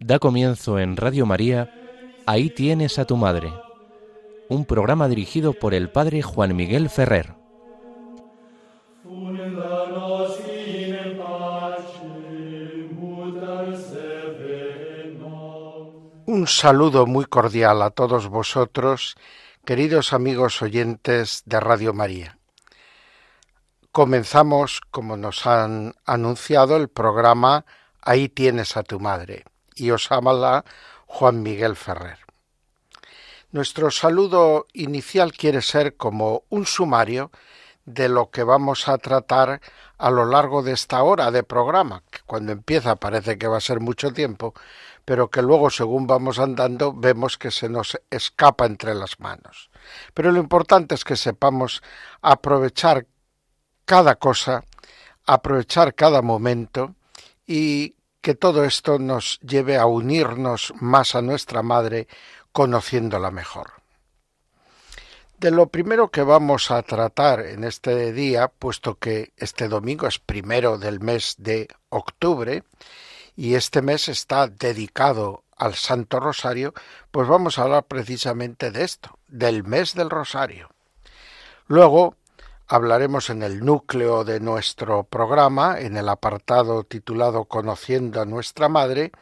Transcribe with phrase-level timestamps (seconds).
[0.00, 1.70] Da comienzo en Radio María,
[2.26, 3.52] Ahí tienes a tu madre,
[4.48, 7.43] un programa dirigido por el padre Juan Miguel Ferrer.
[16.44, 19.16] Un saludo muy cordial a todos vosotros,
[19.64, 22.36] queridos amigos oyentes de Radio María.
[23.92, 27.64] Comenzamos, como nos han anunciado, el programa
[28.02, 30.66] Ahí tienes a tu madre y os habla
[31.06, 32.18] Juan Miguel Ferrer.
[33.50, 37.30] Nuestro saludo inicial quiere ser como un sumario
[37.86, 39.62] de lo que vamos a tratar
[39.96, 43.62] a lo largo de esta hora de programa, que cuando empieza parece que va a
[43.62, 44.52] ser mucho tiempo,
[45.04, 49.70] pero que luego según vamos andando vemos que se nos escapa entre las manos.
[50.14, 51.82] Pero lo importante es que sepamos
[52.22, 53.06] aprovechar
[53.84, 54.64] cada cosa,
[55.26, 56.94] aprovechar cada momento
[57.46, 62.08] y que todo esto nos lleve a unirnos más a nuestra Madre,
[62.52, 63.84] conociéndola mejor.
[65.38, 70.18] De lo primero que vamos a tratar en este día, puesto que este domingo es
[70.18, 72.62] primero del mes de octubre,
[73.36, 76.74] y este mes está dedicado al Santo Rosario,
[77.10, 80.70] pues vamos a hablar precisamente de esto, del mes del Rosario.
[81.66, 82.16] Luego
[82.66, 89.12] hablaremos en el núcleo de nuestro programa, en el apartado titulado Conociendo a nuestra Madre,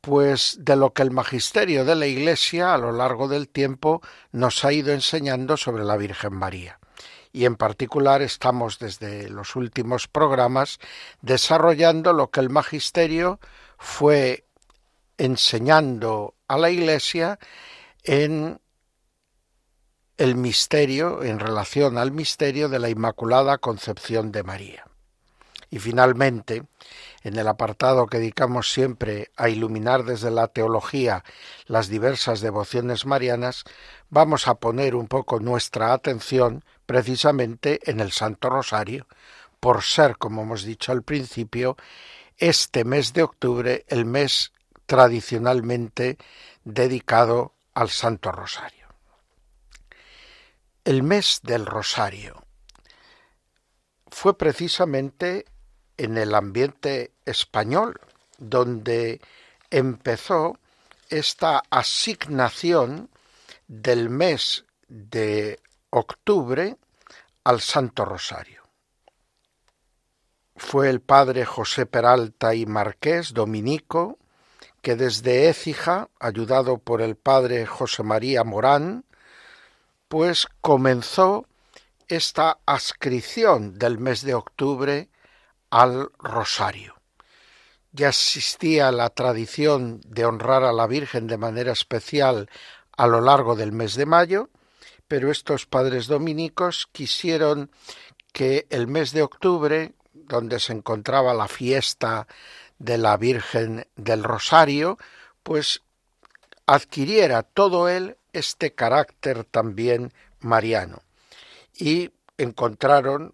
[0.00, 4.64] pues de lo que el magisterio de la Iglesia a lo largo del tiempo nos
[4.64, 6.78] ha ido enseñando sobre la Virgen María.
[7.36, 10.78] Y en particular estamos desde los últimos programas
[11.20, 13.40] desarrollando lo que el magisterio
[13.76, 14.46] fue
[15.18, 17.38] enseñando a la Iglesia
[18.04, 18.58] en
[20.16, 24.86] el misterio en relación al misterio de la Inmaculada Concepción de María.
[25.70, 26.62] Y finalmente,
[27.22, 31.24] en el apartado que dedicamos siempre a iluminar desde la teología
[31.66, 33.64] las diversas devociones marianas,
[34.08, 39.06] vamos a poner un poco nuestra atención precisamente en el Santo Rosario,
[39.58, 41.76] por ser, como hemos dicho al principio,
[42.38, 44.52] este mes de octubre el mes
[44.86, 46.18] tradicionalmente
[46.64, 48.86] dedicado al Santo Rosario.
[50.84, 52.44] El mes del Rosario
[54.08, 55.44] fue precisamente
[55.96, 58.00] en el ambiente español
[58.38, 59.20] donde
[59.70, 60.58] empezó
[61.08, 63.08] esta asignación
[63.68, 66.76] del mes de octubre
[67.44, 68.62] al Santo Rosario.
[70.56, 74.18] Fue el padre José Peralta y Marqués, dominico,
[74.80, 79.04] que desde Écija, ayudado por el padre José María Morán,
[80.08, 81.46] pues comenzó
[82.08, 85.08] esta ascripción del mes de octubre
[85.70, 86.94] al rosario.
[87.92, 92.50] Ya existía la tradición de honrar a la Virgen de manera especial
[92.96, 94.50] a lo largo del mes de mayo,
[95.08, 97.70] pero estos padres dominicos quisieron
[98.32, 102.26] que el mes de octubre, donde se encontraba la fiesta
[102.78, 104.98] de la Virgen del Rosario,
[105.42, 105.82] pues
[106.66, 111.02] adquiriera todo él este carácter también mariano.
[111.72, 113.32] Y encontraron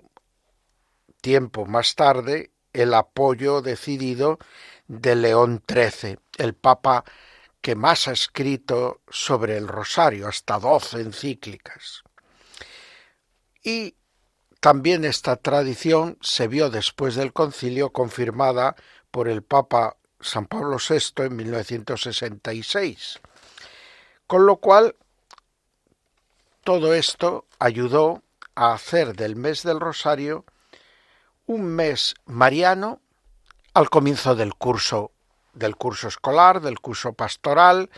[1.23, 4.39] tiempo más tarde el apoyo decidido
[4.89, 7.05] de León XIII, el papa
[7.63, 12.03] que más ha escrito sobre el rosario, hasta doce encíclicas.
[13.63, 13.95] Y
[14.61, 18.75] también esta tradición se vio después del concilio confirmada
[19.11, 23.21] por el Papa San Pablo VI en 1966.
[24.27, 24.97] Con lo cual,
[26.65, 28.23] todo esto ayudó
[28.55, 30.45] a hacer del mes del Rosario
[31.47, 33.01] un mes mariano
[33.75, 35.13] al comienzo del curso
[35.53, 37.91] del curso escolar, del curso pastoral,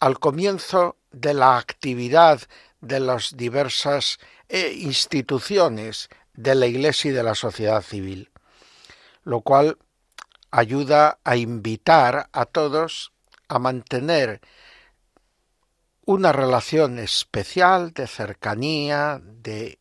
[0.00, 2.40] al comienzo de la actividad
[2.80, 4.18] de las diversas
[4.48, 8.30] eh, instituciones de la Iglesia y de la sociedad civil,
[9.24, 9.78] lo cual
[10.50, 13.12] ayuda a invitar a todos
[13.48, 14.40] a mantener
[16.04, 19.78] una relación especial de cercanía, de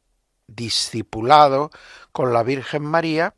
[0.47, 1.71] discipulado
[2.17, 3.35] con la Virgen María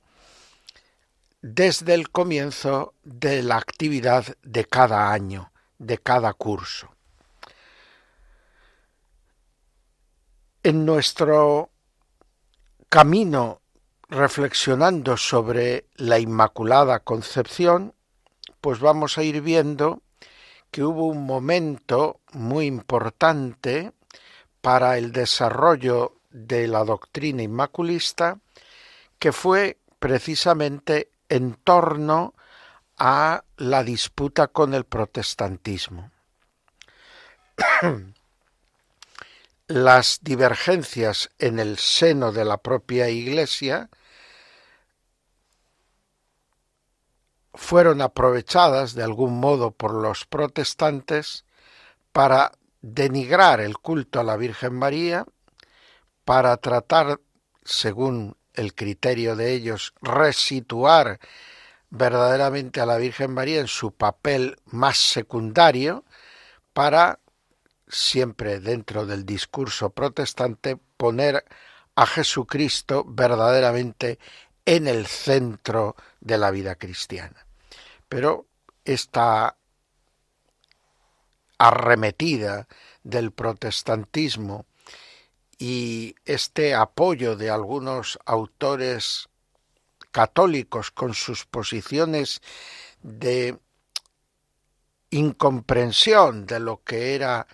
[1.41, 6.87] desde el comienzo de la actividad de cada año, de cada curso.
[10.63, 11.71] En nuestro
[12.87, 13.59] camino
[14.07, 17.93] reflexionando sobre la Inmaculada Concepción,
[18.61, 20.03] pues vamos a ir viendo
[20.71, 23.91] que hubo un momento muy importante
[24.61, 28.39] para el desarrollo de la doctrina inmaculista
[29.19, 32.33] que fue precisamente en torno
[32.97, 36.11] a la disputa con el protestantismo.
[39.67, 43.89] Las divergencias en el seno de la propia Iglesia
[47.53, 51.45] fueron aprovechadas de algún modo por los protestantes
[52.11, 52.51] para
[52.81, 55.25] denigrar el culto a la Virgen María,
[56.25, 57.19] para tratar,
[57.63, 61.19] según el criterio de ellos, resituar
[61.89, 66.05] verdaderamente a la Virgen María en su papel más secundario,
[66.73, 67.19] para,
[67.87, 71.45] siempre dentro del discurso protestante, poner
[71.95, 74.19] a Jesucristo verdaderamente
[74.65, 77.45] en el centro de la vida cristiana.
[78.07, 78.45] Pero
[78.85, 79.57] esta
[81.57, 82.67] arremetida
[83.03, 84.65] del protestantismo
[85.59, 89.27] y este apoyo de algunos autores
[90.11, 92.41] católicos con sus posiciones
[93.03, 93.59] de
[95.11, 97.45] incomprensión de lo que era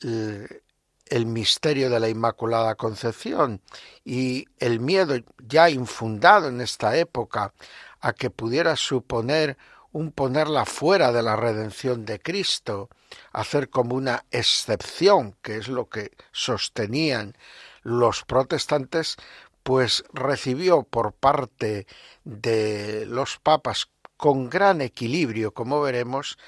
[0.00, 3.60] el, misterio de la Inmaculada Concepción
[4.04, 7.52] y el miedo ya infundado en esta época
[8.00, 9.58] a que pudiera suponer
[9.98, 12.88] un ponerla fuera de la redención de Cristo,
[13.32, 17.36] hacer como una excepción, que es lo que sostenían
[17.82, 19.16] los protestantes,
[19.64, 21.88] pues recibió por parte
[22.22, 26.38] de los papas con gran equilibrio, como veremos,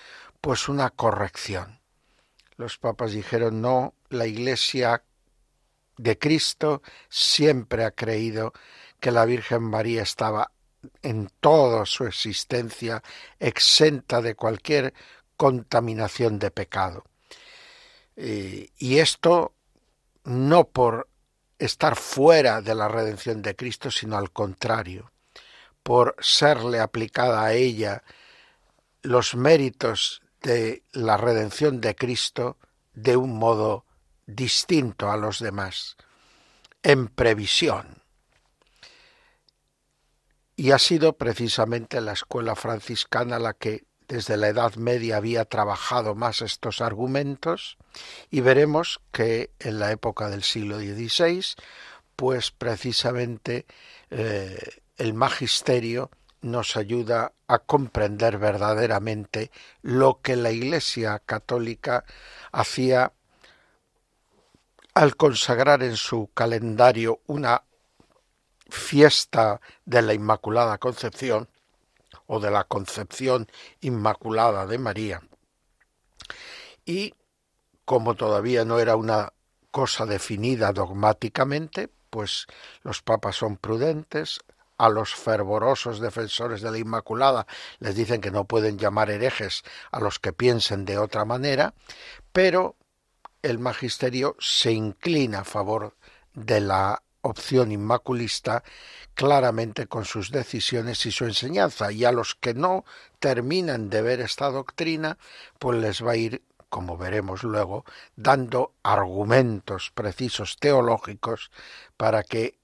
[0.41, 1.81] pues una corrección.
[2.56, 5.02] Los papas dijeron no, la Iglesia
[5.97, 8.52] de Cristo siempre ha creído
[9.00, 10.52] que la Virgen María estaba
[11.03, 13.03] en toda su existencia
[13.38, 14.94] exenta de cualquier
[15.37, 17.05] contaminación de pecado.
[18.17, 19.55] Eh, y esto
[20.25, 21.09] no por
[21.59, 25.12] estar fuera de la redención de Cristo, sino al contrario,
[25.82, 28.03] por serle aplicada a ella
[29.03, 32.59] los méritos de la redención de Cristo
[32.94, 33.85] de un modo
[34.26, 35.97] distinto a los demás,
[36.83, 38.00] en previsión
[40.61, 46.15] y ha sido precisamente la escuela franciscana la que desde la Edad Media había trabajado
[46.15, 47.79] más estos argumentos
[48.31, 51.43] y veremos que en la época del siglo XVI,
[52.15, 53.65] pues precisamente
[54.11, 56.11] eh, el magisterio
[56.43, 62.05] nos ayuda a comprender verdaderamente lo que la Iglesia católica
[62.53, 63.15] hacía
[64.93, 67.62] al consagrar en su calendario una
[68.70, 71.49] fiesta de la Inmaculada Concepción
[72.26, 73.49] o de la Concepción
[73.81, 75.22] Inmaculada de María.
[76.84, 77.14] Y
[77.84, 79.32] como todavía no era una
[79.70, 82.46] cosa definida dogmáticamente, pues
[82.82, 84.40] los papas son prudentes,
[84.81, 87.46] a los fervorosos defensores de la Inmaculada
[87.81, 89.62] les dicen que no pueden llamar herejes
[89.93, 91.75] a los que piensen de otra manera,
[92.32, 92.76] pero
[93.43, 95.96] el magisterio se inclina a favor
[96.32, 98.62] de la opción inmaculista
[99.14, 102.84] claramente con sus decisiones y su enseñanza, y a los que no
[103.19, 105.19] terminan de ver esta doctrina,
[105.59, 107.85] pues les va a ir, como veremos luego,
[108.16, 111.50] dando argumentos precisos teológicos
[111.97, 112.59] para que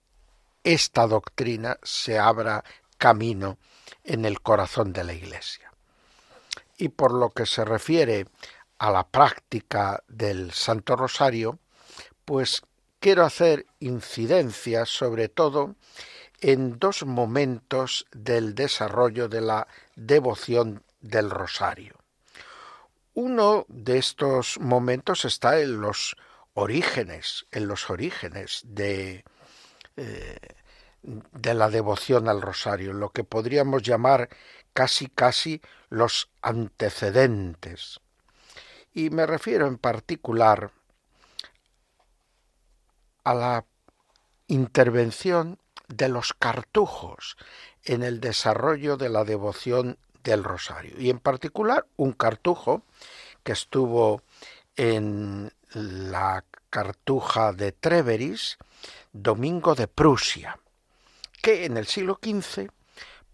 [0.64, 2.64] esta doctrina se abra
[2.98, 3.58] camino
[4.04, 5.72] en el corazón de la Iglesia.
[6.78, 8.26] Y por lo que se refiere
[8.78, 11.58] a la práctica del Santo Rosario,
[12.24, 12.62] pues
[13.06, 15.76] quiero hacer incidencia sobre todo
[16.40, 21.94] en dos momentos del desarrollo de la devoción del rosario.
[23.14, 26.16] Uno de estos momentos está en los
[26.54, 29.24] orígenes, en los orígenes de,
[29.96, 30.38] eh,
[31.02, 34.30] de la devoción al rosario, lo que podríamos llamar
[34.72, 35.60] casi casi
[35.90, 38.00] los antecedentes.
[38.92, 40.72] Y me refiero en particular
[43.26, 43.64] a la
[44.46, 47.36] intervención de los cartujos
[47.82, 50.94] en el desarrollo de la devoción del rosario.
[51.00, 52.82] Y en particular un cartujo
[53.42, 54.22] que estuvo
[54.76, 58.58] en la cartuja de Treveris,
[59.12, 60.60] Domingo de Prusia,
[61.42, 62.68] que en el siglo XV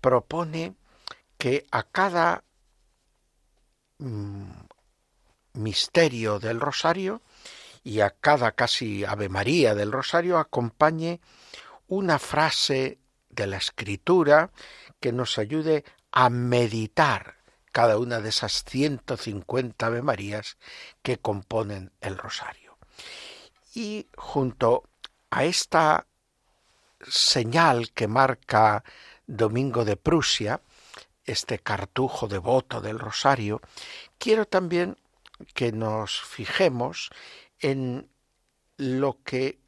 [0.00, 0.74] propone
[1.36, 2.44] que a cada
[3.98, 4.52] mm,
[5.52, 7.20] misterio del rosario
[7.84, 11.20] y a cada casi Ave María del Rosario acompañe
[11.88, 12.98] una frase
[13.30, 14.50] de la Escritura
[15.00, 17.36] que nos ayude a meditar
[17.72, 20.58] cada una de esas 150 Ave Marías
[21.02, 22.76] que componen el rosario.
[23.74, 24.84] Y junto
[25.30, 26.06] a esta
[27.00, 28.84] señal que marca
[29.26, 30.60] Domingo de Prusia,
[31.24, 33.62] este cartujo devoto del rosario,
[34.18, 34.98] quiero también
[35.54, 37.10] que nos fijemos
[37.62, 38.08] en
[38.76, 39.58] lo que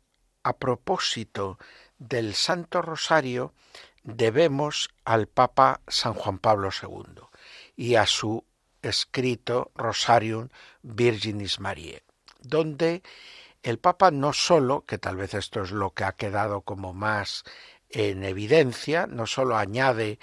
[0.43, 1.59] a propósito
[1.99, 3.55] del Santo Rosario
[4.03, 7.23] debemos al Papa San Juan Pablo II
[7.77, 8.45] y a su
[8.83, 10.49] escrito Rosarium
[10.83, 12.03] Virginis Mariae,
[12.41, 13.03] donde
[13.63, 17.45] el Papa no sólo, que tal vez esto es lo que ha quedado como más
[17.89, 20.19] en evidencia, no sólo añade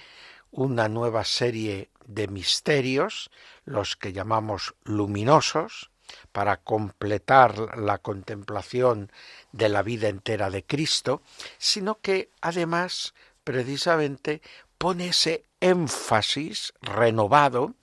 [0.51, 3.31] una nueva serie de misterios,
[3.65, 5.89] los que llamamos luminosos,
[6.31, 9.11] para completar la contemplación
[9.51, 11.21] de la vida entera de Cristo,
[11.57, 13.13] sino que además
[13.43, 14.41] precisamente
[14.77, 17.75] pone ese énfasis renovado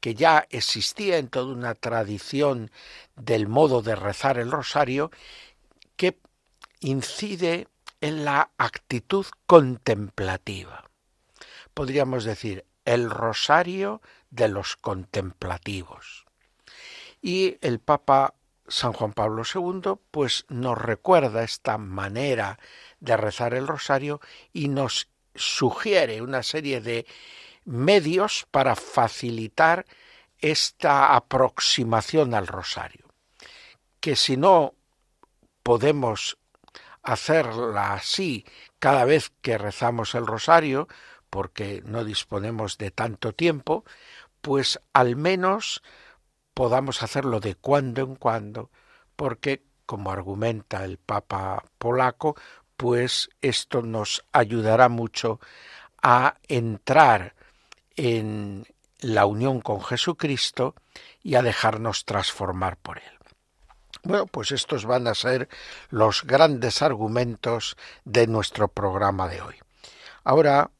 [0.00, 2.70] que ya existía en toda una tradición
[3.16, 5.10] del modo de rezar el rosario,
[5.96, 6.18] que
[6.80, 7.66] incide
[8.00, 10.88] en la actitud contemplativa.
[11.74, 14.00] Podríamos decir, el rosario
[14.30, 16.23] de los contemplativos.
[17.26, 18.34] Y el Papa
[18.68, 22.58] San Juan Pablo II pues nos recuerda esta manera
[23.00, 24.20] de rezar el rosario
[24.52, 27.06] y nos sugiere una serie de
[27.64, 29.86] medios para facilitar
[30.38, 33.06] esta aproximación al rosario,
[34.00, 34.74] que si no
[35.62, 36.36] podemos
[37.02, 38.44] hacerla así
[38.78, 40.88] cada vez que rezamos el rosario,
[41.30, 43.86] porque no disponemos de tanto tiempo,
[44.42, 45.82] pues al menos
[46.54, 48.70] podamos hacerlo de cuando en cuando,
[49.16, 52.36] porque, como argumenta el Papa polaco,
[52.76, 55.40] pues esto nos ayudará mucho
[56.02, 57.34] a entrar
[57.96, 58.66] en
[59.00, 60.74] la unión con Jesucristo
[61.22, 63.04] y a dejarnos transformar por Él.
[64.02, 65.48] Bueno, pues estos van a ser
[65.88, 69.56] los grandes argumentos de nuestro programa de hoy.
[70.24, 70.70] Ahora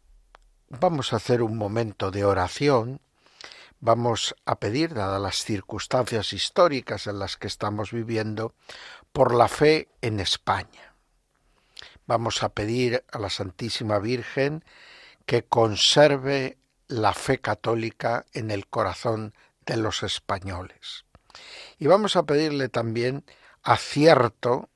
[0.68, 3.00] vamos a hacer un momento de oración,
[3.84, 8.54] vamos a pedir, dadas las circunstancias históricas en las que estamos viviendo,
[9.12, 10.94] por la fe en España.
[12.06, 14.64] Vamos a pedir a la Santísima Virgen
[15.26, 16.56] que conserve
[16.88, 19.34] la fe católica en el corazón
[19.66, 21.04] de los españoles.
[21.78, 23.22] Y vamos a pedirle también
[23.62, 24.70] acierto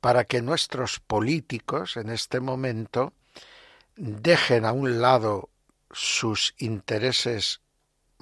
[0.00, 3.12] para que nuestros políticos en este momento
[3.94, 5.50] dejen a un lado
[5.92, 7.60] sus intereses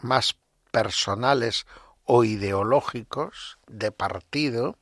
[0.02, 0.36] más
[0.70, 1.66] personales
[2.04, 4.76] o ideológicos de partido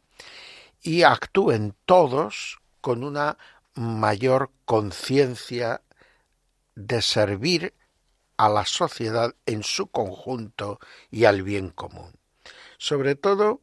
[0.82, 3.38] y actúen todos con una
[3.74, 5.82] mayor conciencia
[6.74, 7.74] de servir
[8.36, 10.78] a la sociedad en su conjunto
[11.10, 12.12] y al bien común.
[12.78, 13.60] Sobre todo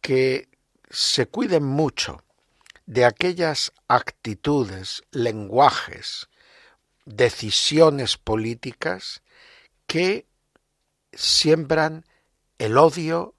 [0.00, 0.48] que
[0.90, 2.22] se cuiden mucho
[2.86, 6.28] de aquellas actitudes, lenguajes,
[7.04, 9.22] decisiones políticas
[9.86, 10.26] que
[11.16, 12.04] siembran
[12.58, 13.34] el odio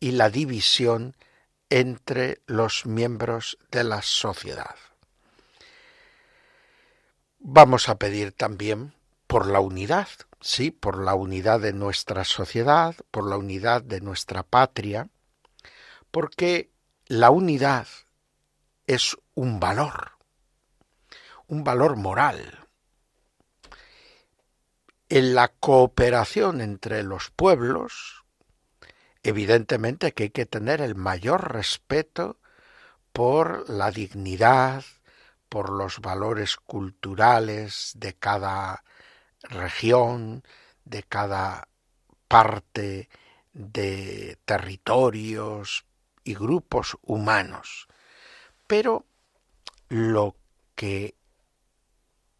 [0.00, 1.16] y la división
[1.70, 4.76] entre los miembros de la sociedad.
[7.38, 8.94] Vamos a pedir también
[9.26, 10.08] por la unidad,
[10.40, 15.08] sí, por la unidad de nuestra sociedad, por la unidad de nuestra patria,
[16.10, 16.70] porque
[17.06, 17.86] la unidad
[18.86, 20.12] es un valor,
[21.46, 22.67] un valor moral.
[25.10, 28.24] En la cooperación entre los pueblos,
[29.22, 32.36] evidentemente que hay que tener el mayor respeto
[33.14, 34.84] por la dignidad,
[35.48, 38.84] por los valores culturales de cada
[39.42, 40.44] región,
[40.84, 41.68] de cada
[42.28, 43.08] parte
[43.54, 45.86] de territorios
[46.22, 47.88] y grupos humanos.
[48.66, 49.06] Pero
[49.88, 50.36] lo
[50.74, 51.17] que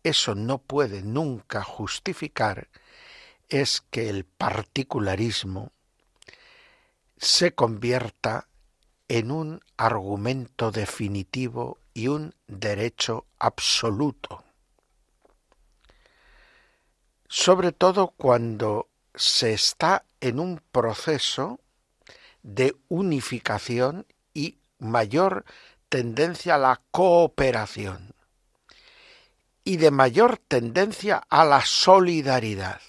[0.09, 2.69] eso no puede nunca justificar
[3.49, 5.73] es que el particularismo
[7.17, 8.49] se convierta
[9.09, 14.45] en un argumento definitivo y un derecho absoluto.
[17.29, 21.61] Sobre todo cuando se está en un proceso
[22.43, 25.45] de unificación y mayor
[25.89, 28.15] tendencia a la cooperación
[29.69, 32.81] y de mayor tendencia a la solidaridad.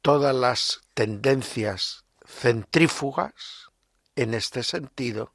[0.00, 3.72] Todas las tendencias centrífugas
[4.14, 5.32] en este sentido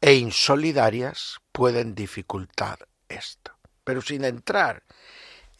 [0.00, 3.50] e insolidarias pueden dificultar esto.
[3.82, 4.84] Pero sin entrar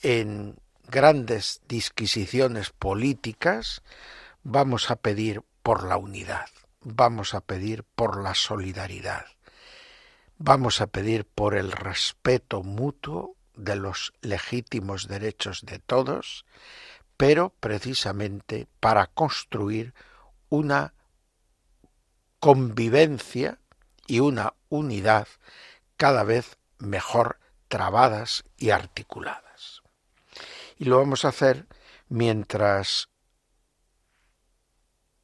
[0.03, 3.83] en grandes disquisiciones políticas,
[4.45, 6.47] vamos a pedir por la unidad,
[6.81, 9.27] vamos a pedir por la solidaridad,
[10.39, 16.45] vamos a pedir por el respeto mutuo de los legítimos derechos de todos,
[17.17, 19.95] pero precisamente para construir
[20.49, 20.95] una
[22.41, 23.59] convivencia
[24.07, 25.27] y una unidad
[25.97, 29.83] cada vez mejor trabadas y articuladas.
[30.79, 31.67] Y lo vamos a hacer
[32.09, 33.09] mientras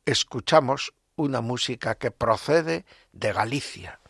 [0.06, 4.00] escuchamos una música que procede de Galicia,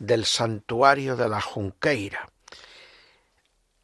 [0.00, 2.32] del santuario de la Junqueira,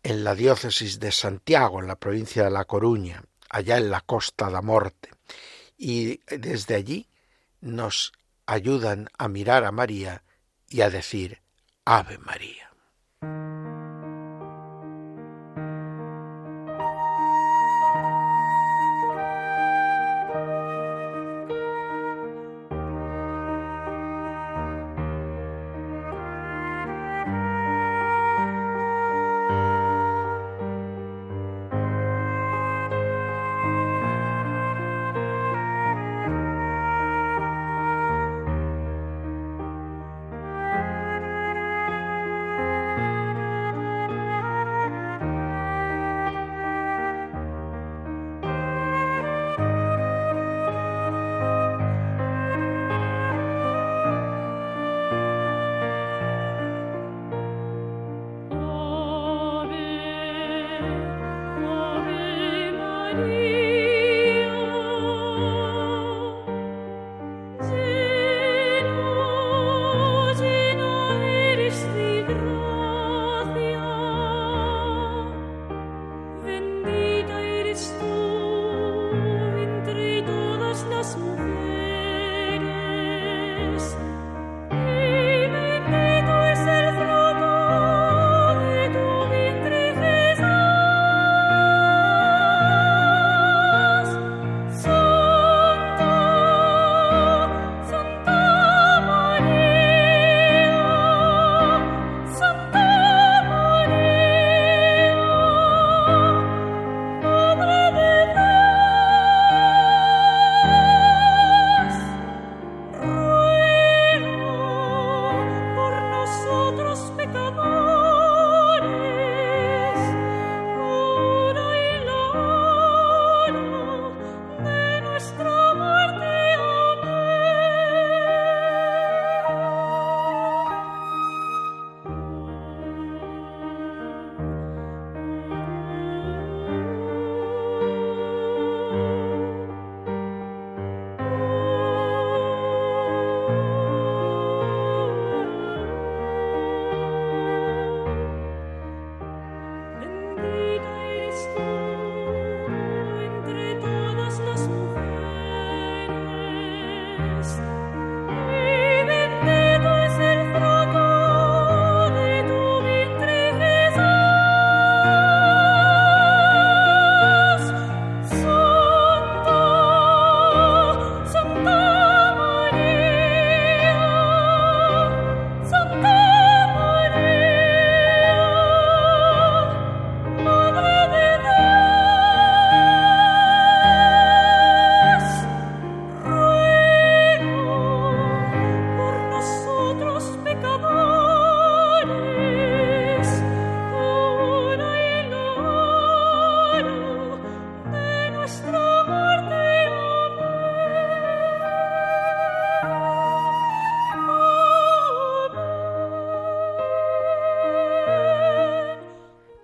[0.03, 4.51] en la diócesis de Santiago, en la provincia de La Coruña, allá en la Costa
[4.51, 5.11] da Morte.
[5.77, 7.09] Y desde allí
[7.61, 8.13] nos
[8.47, 10.25] ayudan a mirar a María
[10.69, 11.43] y a decir
[11.85, 12.66] Ave María.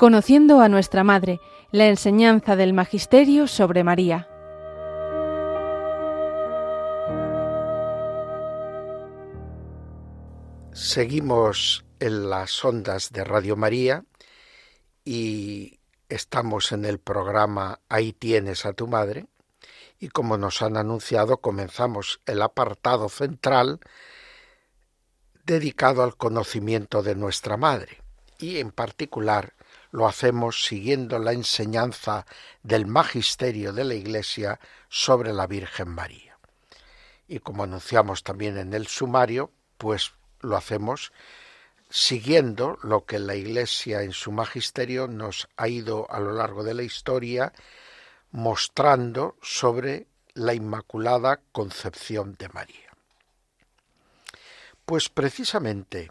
[0.02, 4.28] Conociendo a nuestra Madre, la enseñanza del Magisterio sobre María.
[10.72, 14.04] Seguimos en las ondas de Radio María
[15.04, 19.26] y estamos en el programa Ahí tienes a tu madre
[20.00, 23.78] y como nos han anunciado comenzamos el apartado central
[25.46, 28.02] dedicado al conocimiento de nuestra madre
[28.40, 29.54] y en particular
[29.92, 32.26] lo hacemos siguiendo la enseñanza
[32.62, 36.38] del magisterio de la Iglesia sobre la Virgen María.
[37.28, 41.12] Y como anunciamos también en el sumario, pues lo hacemos
[41.90, 46.74] siguiendo lo que la Iglesia en su magisterio nos ha ido a lo largo de
[46.74, 47.52] la historia
[48.30, 52.96] mostrando sobre la Inmaculada Concepción de María.
[54.86, 56.10] Pues precisamente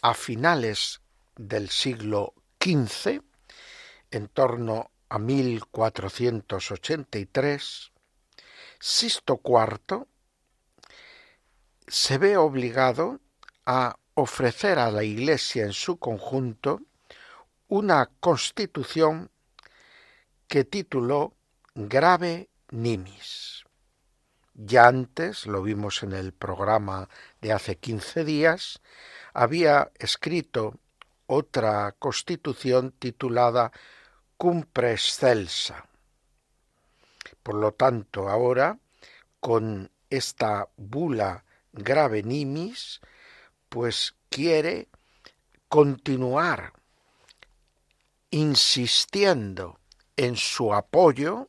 [0.00, 1.00] a finales
[1.36, 2.32] del siglo
[2.66, 2.88] En
[4.32, 7.92] torno a 1483,
[8.80, 10.08] Sisto IV
[11.86, 13.20] se ve obligado
[13.66, 16.80] a ofrecer a la Iglesia en su conjunto
[17.68, 19.30] una constitución
[20.48, 21.36] que tituló
[21.76, 23.62] Grave Nimis.
[24.54, 27.08] Ya antes, lo vimos en el programa
[27.40, 28.80] de hace quince días,
[29.34, 30.80] había escrito
[31.26, 33.72] otra constitución titulada
[34.36, 35.88] Cumpre Excelsa.
[37.42, 38.78] Por lo tanto, ahora,
[39.40, 43.00] con esta bula grave nimis,
[43.68, 44.88] pues quiere
[45.68, 46.72] continuar
[48.30, 49.78] insistiendo
[50.16, 51.48] en su apoyo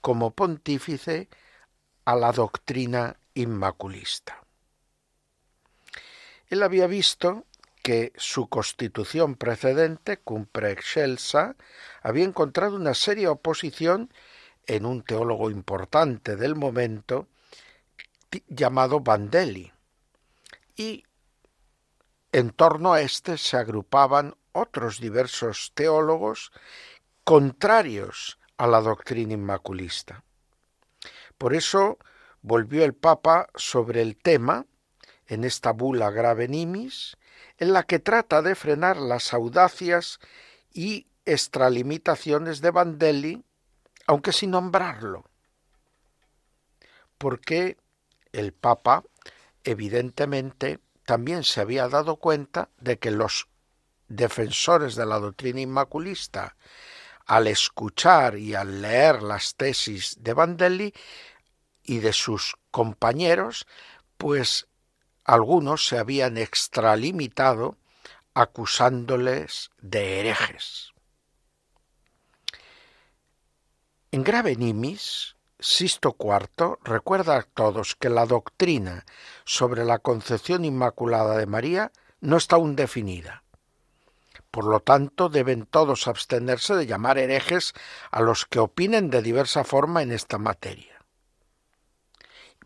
[0.00, 1.28] como pontífice
[2.04, 4.44] a la doctrina inmaculista.
[6.48, 7.46] Él había visto
[7.84, 11.54] que su constitución precedente, Cumpre Excelsa,
[12.02, 14.10] había encontrado una seria oposición
[14.66, 17.28] en un teólogo importante del momento
[18.48, 19.70] llamado Vandelli.
[20.74, 21.04] Y
[22.32, 26.52] en torno a éste se agrupaban otros diversos teólogos
[27.22, 30.24] contrarios a la doctrina inmaculista.
[31.36, 31.98] Por eso
[32.40, 34.64] volvió el Papa sobre el tema
[35.26, 37.18] en esta bula grave nimis,
[37.58, 40.18] en la que trata de frenar las audacias
[40.72, 43.44] y extralimitaciones de Vandelli,
[44.06, 45.24] aunque sin nombrarlo.
[47.18, 47.78] Porque
[48.32, 49.04] el Papa,
[49.62, 53.48] evidentemente, también se había dado cuenta de que los
[54.08, 56.56] defensores de la doctrina inmaculista,
[57.26, 60.92] al escuchar y al leer las tesis de Vandelli
[61.82, 63.66] y de sus compañeros,
[64.18, 64.68] pues
[65.24, 67.76] algunos se habían extralimitado
[68.34, 70.92] acusándoles de herejes.
[74.12, 79.06] En grave nimis, Sisto IV recuerda a todos que la doctrina
[79.44, 83.44] sobre la concepción inmaculada de María no está aún definida.
[84.50, 87.72] Por lo tanto, deben todos abstenerse de llamar herejes
[88.10, 90.93] a los que opinen de diversa forma en esta materia.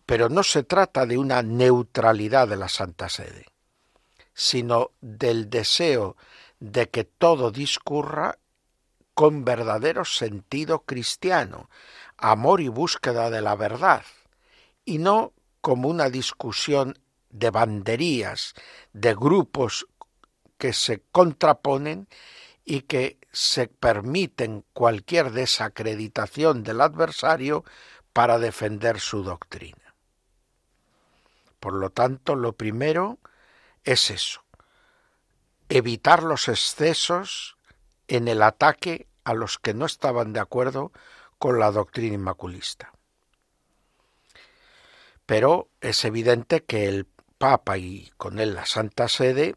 [0.08, 3.44] Pero no se trata de una neutralidad de la Santa Sede,
[4.32, 6.16] sino del deseo
[6.60, 8.38] de que todo discurra
[9.12, 11.68] con verdadero sentido cristiano,
[12.16, 14.02] amor y búsqueda de la verdad,
[14.86, 18.54] y no como una discusión de banderías,
[18.94, 19.88] de grupos
[20.56, 22.08] que se contraponen
[22.64, 27.62] y que se permiten cualquier desacreditación del adversario
[28.14, 29.87] para defender su doctrina.
[31.60, 33.18] Por lo tanto, lo primero
[33.84, 34.42] es eso,
[35.68, 37.56] evitar los excesos
[38.06, 40.92] en el ataque a los que no estaban de acuerdo
[41.38, 42.92] con la doctrina inmaculista.
[45.26, 47.06] Pero es evidente que el
[47.38, 49.54] Papa y con él la Santa Sede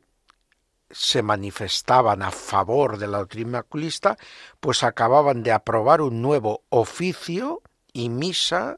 [0.91, 4.17] se manifestaban a favor de la doctrina inmaculista,
[4.59, 7.61] pues acababan de aprobar un nuevo oficio
[7.93, 8.75] y misa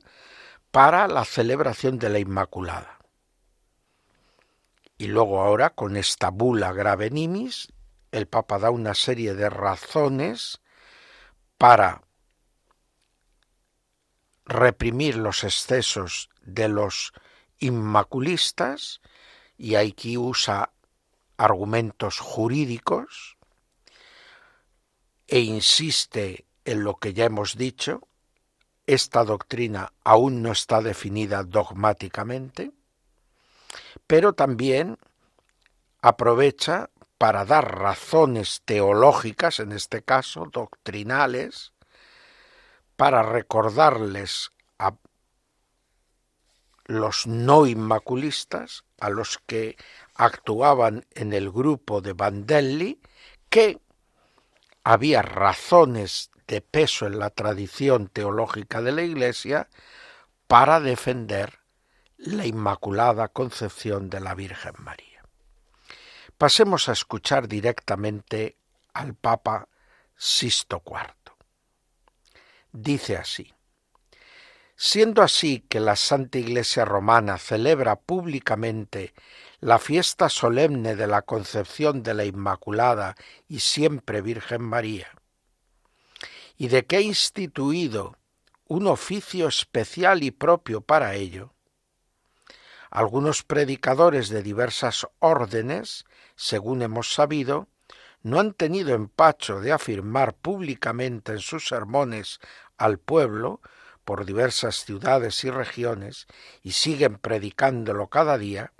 [0.71, 2.92] para la celebración de la Inmaculada.
[5.03, 7.67] Y luego ahora, con esta bula grave nimis,
[8.13, 10.61] el Papa da una serie de razones
[11.57, 12.03] para
[14.45, 17.11] reprimir los excesos de los
[17.59, 19.01] inmaculistas
[19.57, 20.71] y aquí usa
[21.35, 23.37] argumentos jurídicos
[25.27, 28.07] e insiste en lo que ya hemos dicho,
[28.87, 32.71] esta doctrina aún no está definida dogmáticamente,
[34.13, 34.99] pero también
[36.04, 41.73] aprovecha para dar razones teológicas, en este caso doctrinales,
[42.95, 44.93] para recordarles a
[46.86, 49.78] los no inmaculistas, a los que
[50.13, 53.02] actuaban en el grupo de Vandelli,
[53.49, 53.82] que
[54.84, 59.69] había razones de peso en la tradición teológica de la Iglesia
[60.45, 61.62] para defender
[62.17, 65.23] la Inmaculada Concepción de la Virgen María.
[66.38, 68.58] Pasemos a escuchar directamente
[68.93, 69.67] al Papa
[70.15, 71.23] Sisto IV
[72.73, 73.54] dice así,
[74.76, 79.13] Siendo así que la Santa Iglesia romana celebra públicamente
[79.60, 83.15] la fiesta solemne de la concepción de la Inmaculada
[83.47, 85.08] y siempre Virgen María,
[86.58, 88.17] y de que ha instituido
[88.67, 91.54] un oficio especial y propio para ello,
[92.93, 97.67] algunos predicadores de diversas órdenes, según hemos sabido,
[98.21, 102.39] no han tenido empacho de afirmar públicamente en sus sermones
[102.77, 103.62] al pueblo
[104.06, 106.27] por diversas ciudades y regiones,
[106.62, 108.73] y siguen predicándolo cada día,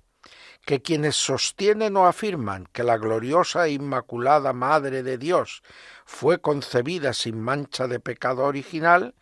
[0.64, 5.64] que quienes sostienen o afirman que la gloriosa e inmaculada Madre de Dios
[6.06, 9.16] fue concebida sin mancha de pecado original,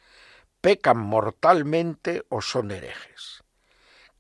[0.60, 3.41] pecan mortalmente o son herejes.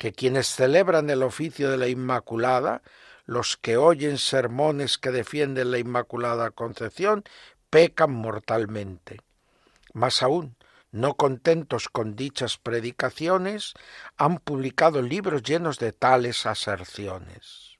[0.01, 2.81] Que quienes celebran el oficio de la Inmaculada,
[3.27, 7.23] los que oyen sermones que defienden la Inmaculada Concepción,
[7.69, 9.21] pecan mortalmente.
[9.93, 10.55] Más aún,
[10.91, 13.75] no contentos con dichas predicaciones,
[14.17, 17.77] han publicado libros llenos de tales aserciones.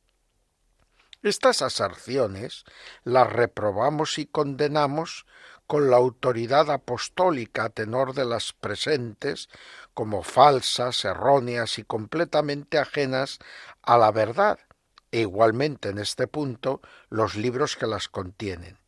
[1.24, 2.66] Estas aserciones
[3.04, 5.26] las reprobamos y condenamos
[5.72, 9.48] con la autoridad apostólica a tenor de las presentes
[9.94, 13.40] como falsas, erróneas y completamente ajenas
[13.82, 14.60] a la verdad,
[15.12, 18.80] e igualmente en este punto los libros que las contienen.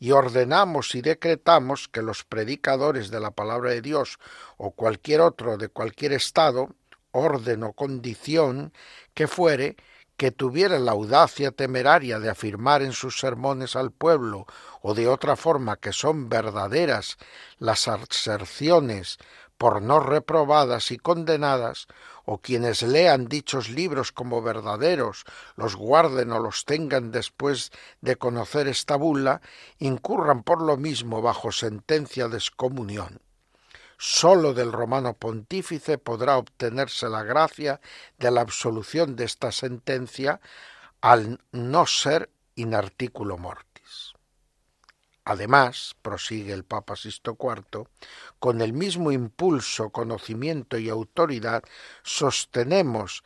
[0.00, 4.18] Y ordenamos y decretamos que los predicadores de la palabra de Dios
[4.56, 6.74] o cualquier otro de cualquier estado,
[7.12, 8.72] orden o condición
[9.14, 9.76] que fuere,
[10.16, 14.46] que tuviera la audacia temeraria de afirmar en sus sermones al pueblo
[14.80, 17.18] o de otra forma que son verdaderas
[17.58, 19.18] las aserciones
[19.58, 21.86] por no reprobadas y condenadas,
[22.24, 25.24] o quienes lean dichos libros como verdaderos,
[25.56, 29.40] los guarden o los tengan después de conocer esta bula,
[29.78, 33.23] incurran por lo mismo bajo sentencia de excomunión.
[34.06, 37.80] Sólo del romano pontífice podrá obtenerse la gracia
[38.18, 40.42] de la absolución de esta sentencia
[41.00, 44.12] al no ser in articulo mortis.
[45.24, 47.88] Además, prosigue el Papa Sisto IV,
[48.38, 51.62] con el mismo impulso, conocimiento y autoridad,
[52.02, 53.24] sostenemos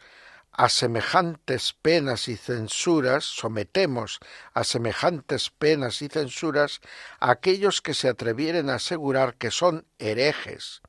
[0.58, 4.18] a semejantes penas y censuras, sometemos
[4.54, 6.80] a semejantes penas y censuras
[7.20, 10.82] a aquellos que se atrevieren a asegurar que son herejes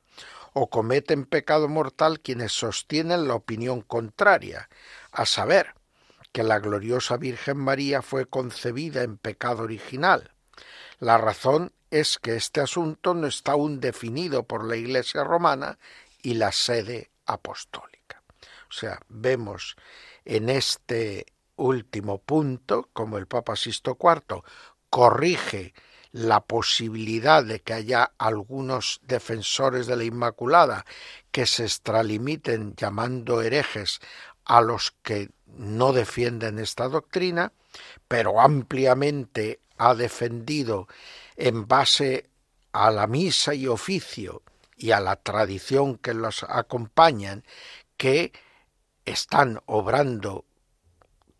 [0.54, 4.68] o cometen pecado mortal quienes sostienen la opinión contraria,
[5.12, 5.74] a saber,
[6.32, 10.32] que la gloriosa Virgen María fue concebida en pecado original,
[10.98, 15.78] la razón es que este asunto no está aún definido por la Iglesia romana
[16.22, 17.89] y la sede apostólica.
[18.70, 19.76] O sea, vemos
[20.24, 24.42] en este último punto como el Papa Sisto IV
[24.88, 25.74] corrige
[26.12, 30.84] la posibilidad de que haya algunos defensores de la Inmaculada
[31.30, 34.00] que se extralimiten llamando herejes
[34.44, 37.52] a los que no defienden esta doctrina,
[38.08, 40.88] pero ampliamente ha defendido
[41.36, 42.30] en base
[42.72, 44.42] a la misa y oficio
[44.76, 47.44] y a la tradición que los acompañan,
[47.96, 48.32] que
[49.10, 50.44] están obrando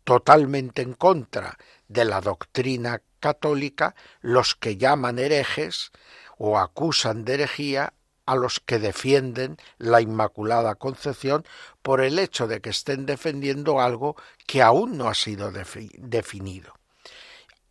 [0.03, 1.57] totalmente en contra
[1.87, 5.91] de la doctrina católica los que llaman herejes
[6.37, 7.93] o acusan de herejía
[8.25, 11.45] a los que defienden la Inmaculada Concepción
[11.81, 14.15] por el hecho de que estén defendiendo algo
[14.47, 16.73] que aún no ha sido definido.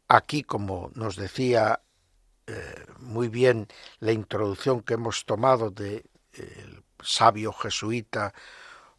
[0.08, 1.80] Aquí, como nos decía
[2.46, 3.68] eh, muy bien
[4.00, 8.34] la introducción que hemos tomado del de, sabio jesuita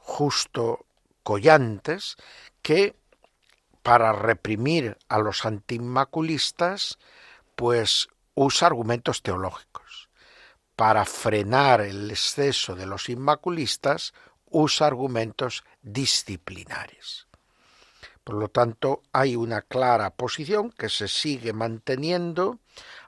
[0.04, 0.88] Justo
[1.24, 2.16] Collantes,
[2.62, 2.96] que
[3.84, 7.00] para reprimir a los antimaculistas,
[7.56, 10.10] pues usa argumentos teológicos.
[10.76, 14.14] Para frenar el exceso de los inmaculistas,
[14.50, 17.28] usa argumentos disciplinares.
[18.24, 22.60] Por lo tanto, hay una clara posición que se sigue manteniendo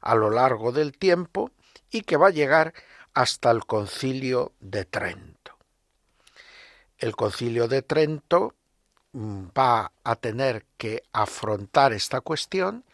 [0.01, 1.51] a lo largo del tiempo
[1.91, 2.73] y que va a llegar
[3.13, 5.32] hasta el concilio de Trento.
[7.03, 8.55] El concilio de Trento
[9.11, 12.85] mm, va a tener que afrontar esta cuestión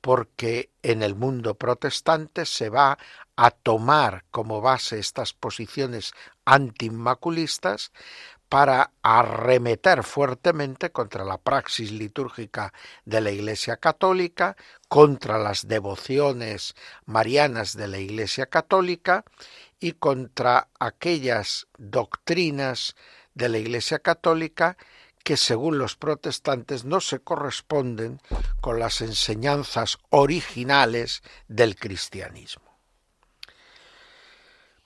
[0.00, 2.96] porque en el mundo protestante se va
[3.36, 6.14] a tomar como base estas posiciones
[6.46, 7.92] antimaculistas
[8.48, 12.72] para arremeter fuertemente contra la praxis litúrgica
[13.04, 14.56] de la Iglesia Católica,
[14.88, 19.22] contra las devociones marianas de la Iglesia Católica
[19.78, 22.96] y contra aquellas doctrinas
[23.34, 24.76] de la Iglesia Católica
[25.22, 28.20] que según los protestantes no se corresponden
[28.60, 32.70] con las enseñanzas originales del cristianismo.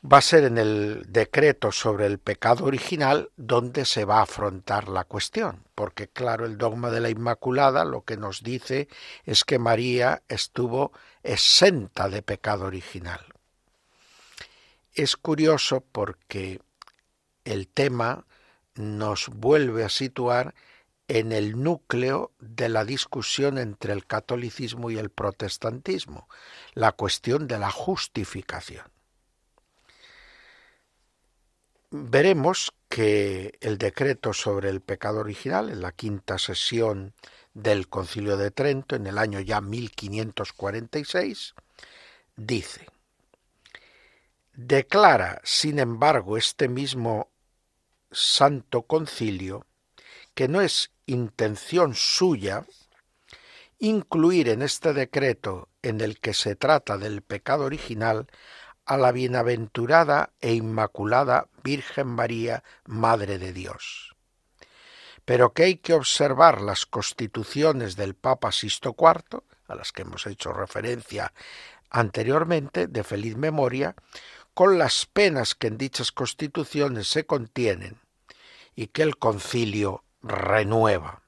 [0.04, 4.88] va a ser en el decreto sobre el pecado original donde se va a afrontar
[4.88, 8.88] la cuestión, porque claro, el dogma de la Inmaculada lo que nos dice
[9.24, 13.24] es que María estuvo exenta de pecado original.
[14.92, 16.60] Es curioso porque
[17.44, 18.26] el tema
[18.74, 20.54] nos vuelve a situar
[21.08, 26.28] en el núcleo de la discusión entre el catolicismo y el protestantismo,
[26.72, 28.86] la cuestión de la justificación.
[31.90, 37.12] Veremos que el decreto sobre el pecado original, en la quinta sesión
[37.52, 41.54] del Concilio de Trento, en el año ya 1546,
[42.36, 42.86] dice,
[44.54, 47.28] declara, sin embargo, este mismo
[48.14, 49.66] Santo Concilio,
[50.34, 52.64] que no es intención suya
[53.78, 58.28] incluir en este decreto en el que se trata del pecado original
[58.86, 64.14] a la bienaventurada e inmaculada Virgen María, Madre de Dios.
[65.24, 70.26] Pero que hay que observar las constituciones del Papa Sisto IV, a las que hemos
[70.26, 71.32] hecho referencia
[71.90, 73.94] anteriormente, de feliz memoria,
[74.52, 78.03] con las penas que en dichas constituciones se contienen
[78.74, 81.22] y que el concilio renueva.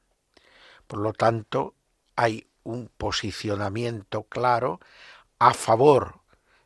[0.86, 1.74] Por lo tanto,
[2.16, 4.80] hay un posicionamiento claro
[5.38, 6.20] a favor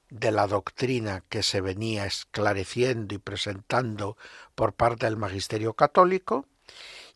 [0.08, 4.16] de la doctrina que se venía esclareciendo y presentando
[4.54, 6.46] por parte del magisterio católico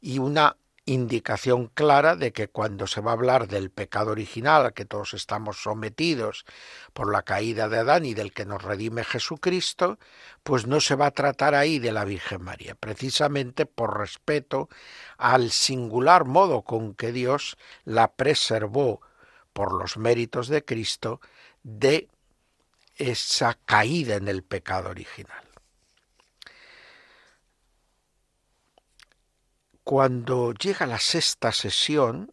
[0.00, 4.72] y una indicación clara de que cuando se va a hablar del pecado original a
[4.72, 6.44] que todos estamos sometidos
[6.92, 9.98] por la caída de Adán y del que nos redime Jesucristo,
[10.42, 14.68] pues no se va a tratar ahí de la Virgen María, precisamente por respeto
[15.16, 19.00] al singular modo con que Dios la preservó
[19.54, 21.20] por los méritos de Cristo
[21.62, 22.08] de
[22.96, 25.43] esa caída en el pecado original.
[29.84, 32.32] Cuando llega la sexta sesión,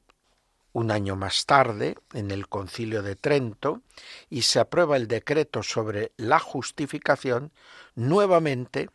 [0.72, 3.82] un año más tarde, en el concilio de Trento,
[4.30, 7.52] y se aprueba el decreto sobre la justificación,
[7.94, 8.90] nuevamente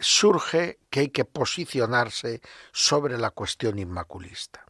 [0.00, 4.64] surge que hay que posicionarse sobre la cuestión inmaculista.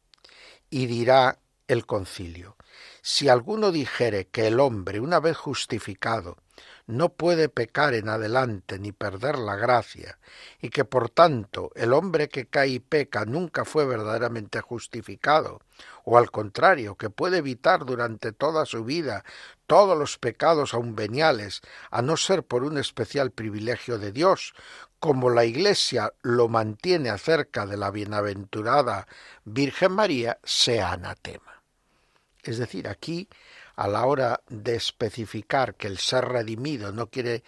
[0.68, 2.58] Y dirá el concilio,
[3.00, 6.36] si alguno dijere que el hombre, una vez justificado,
[6.86, 10.18] no puede pecar en adelante ni perder la gracia,
[10.60, 15.60] y que por tanto el hombre que cae y peca nunca fue verdaderamente justificado,
[16.04, 19.24] o al contrario, que puede evitar durante toda su vida
[19.66, 24.54] todos los pecados aun veniales, a no ser por un especial privilegio de Dios,
[24.98, 29.06] como la Iglesia lo mantiene acerca de la bienaventurada
[29.44, 31.62] Virgen María, sea anatema.
[32.42, 33.28] Es decir, aquí
[33.82, 37.42] a la hora de especificar que el ser redimido no quiere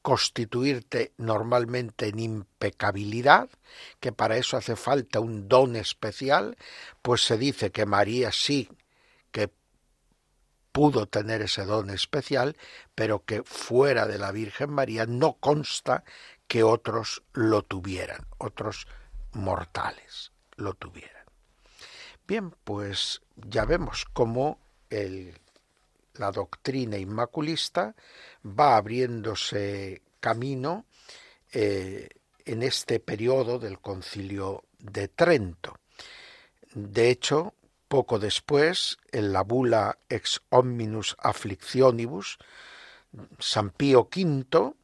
[0.00, 3.50] constituirte normalmente en impecabilidad,
[3.98, 6.56] que para eso hace falta un don especial,
[7.02, 8.68] pues se dice que María sí
[9.32, 9.50] que
[10.70, 12.56] pudo tener ese don especial,
[12.94, 16.04] pero que fuera de la Virgen María no consta
[16.46, 18.86] que otros lo tuvieran, otros
[19.32, 21.24] mortales lo tuvieran.
[22.28, 25.42] Bien, pues ya vemos cómo el
[26.14, 27.94] la doctrina inmaculista
[28.44, 30.86] va abriéndose camino
[31.52, 32.08] eh,
[32.44, 35.78] en este periodo del concilio de Trento.
[36.74, 37.54] De hecho,
[37.88, 42.38] poco después, en la bula ex omnibus afflictionibus,
[43.38, 44.74] San Pío V,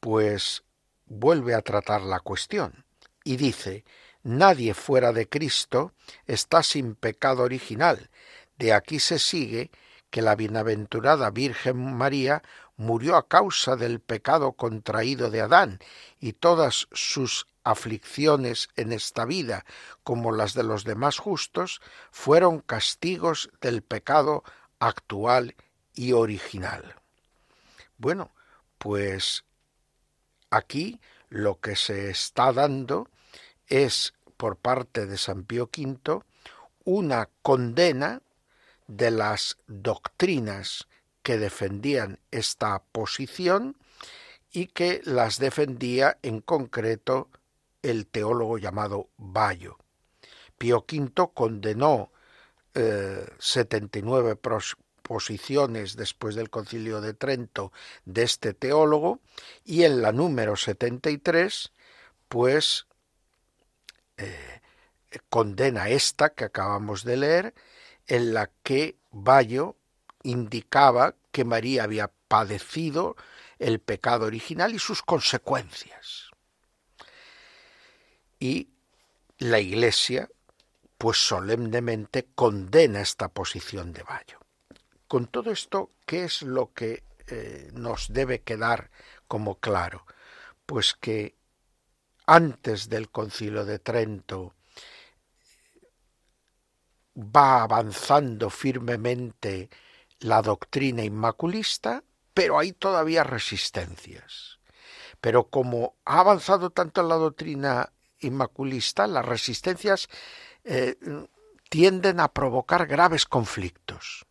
[0.00, 0.62] pues
[1.06, 2.84] vuelve a tratar la cuestión
[3.24, 3.84] y dice,
[4.22, 5.92] nadie fuera de Cristo
[6.26, 8.08] está sin pecado original.
[8.56, 9.70] De aquí se sigue
[10.10, 12.42] que la bienaventurada Virgen María
[12.76, 15.80] murió a causa del pecado contraído de Adán,
[16.20, 19.64] y todas sus aflicciones en esta vida,
[20.04, 24.44] como las de los demás justos, fueron castigos del pecado
[24.78, 25.54] actual
[25.94, 26.94] y original.
[27.98, 28.30] Bueno,
[28.78, 29.44] pues
[30.50, 33.08] aquí lo que se está dando
[33.66, 36.22] es por parte de San Pío V
[36.84, 38.22] una condena
[38.88, 40.88] de las doctrinas
[41.22, 43.76] que defendían esta posición
[44.50, 47.28] y que las defendía en concreto
[47.82, 49.78] el teólogo llamado Bayo.
[50.56, 52.10] Pío V condenó
[52.74, 54.38] eh, setenta 79
[55.02, 57.72] posiciones después del concilio de Trento
[58.04, 59.20] de este teólogo
[59.64, 61.72] y en la número 73
[62.28, 62.86] pues
[64.16, 64.60] eh,
[65.28, 67.54] condena esta que acabamos de leer
[68.08, 69.76] en la que Bayo
[70.22, 73.16] indicaba que María había padecido
[73.58, 76.30] el pecado original y sus consecuencias.
[78.40, 78.70] Y
[79.38, 80.28] la Iglesia,
[80.96, 84.38] pues solemnemente condena esta posición de Bayo.
[85.06, 88.90] Con todo esto, ¿qué es lo que eh, nos debe quedar
[89.26, 90.06] como claro?
[90.66, 91.36] Pues que
[92.26, 94.54] antes del concilio de Trento
[97.18, 99.68] va avanzando firmemente
[100.20, 104.58] la doctrina inmaculista, pero hay todavía resistencias.
[105.20, 110.08] Pero como ha avanzado tanto la doctrina inmaculista, las resistencias
[110.64, 110.96] eh,
[111.68, 114.24] tienden a provocar graves conflictos.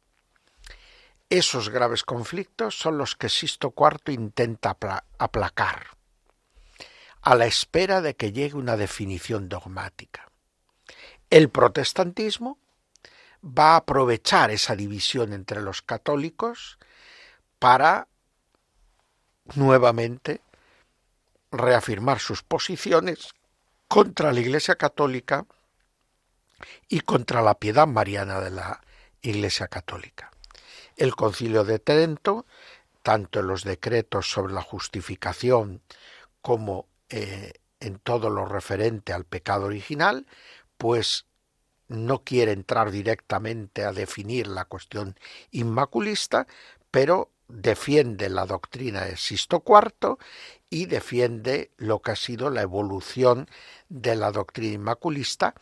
[1.29, 4.77] Esos graves conflictos son los que Sisto IV intenta
[5.17, 5.87] aplacar,
[7.21, 10.31] a la espera de que llegue una definición dogmática.
[11.29, 12.57] El protestantismo
[13.43, 16.77] va a aprovechar esa división entre los católicos
[17.59, 18.07] para
[19.55, 20.41] nuevamente
[21.51, 23.33] reafirmar sus posiciones
[23.87, 25.45] contra la Iglesia Católica
[26.89, 28.81] y contra la piedad mariana de la
[29.21, 30.31] Iglesia Católica.
[30.95, 32.45] El Concilio de Trento,
[33.03, 35.81] tanto en los decretos sobre la justificación
[36.41, 40.25] como eh, en todo lo referente al pecado original,
[40.77, 41.25] pues
[41.87, 45.17] no quiere entrar directamente a definir la cuestión
[45.51, 46.47] inmaculista,
[46.91, 50.17] pero defiende la doctrina de Sisto IV
[50.69, 53.49] y defiende lo que ha sido la evolución
[53.89, 55.53] de la doctrina inmaculista,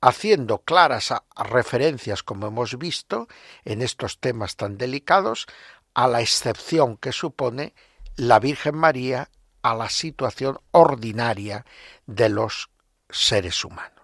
[0.00, 3.28] haciendo claras referencias, como hemos visto,
[3.64, 5.46] en estos temas tan delicados,
[5.94, 7.74] a la excepción que supone
[8.16, 9.30] la Virgen María
[9.62, 11.64] a la situación ordinaria
[12.06, 12.70] de los
[13.08, 13.95] seres humanos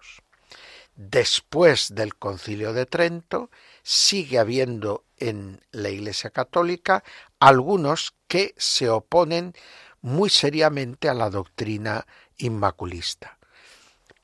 [0.95, 3.51] después del concilio de Trento,
[3.83, 7.03] sigue habiendo en la Iglesia Católica
[7.41, 9.55] algunos que se oponen
[10.01, 12.07] muy seriamente a la doctrina
[12.39, 13.39] inmaculista.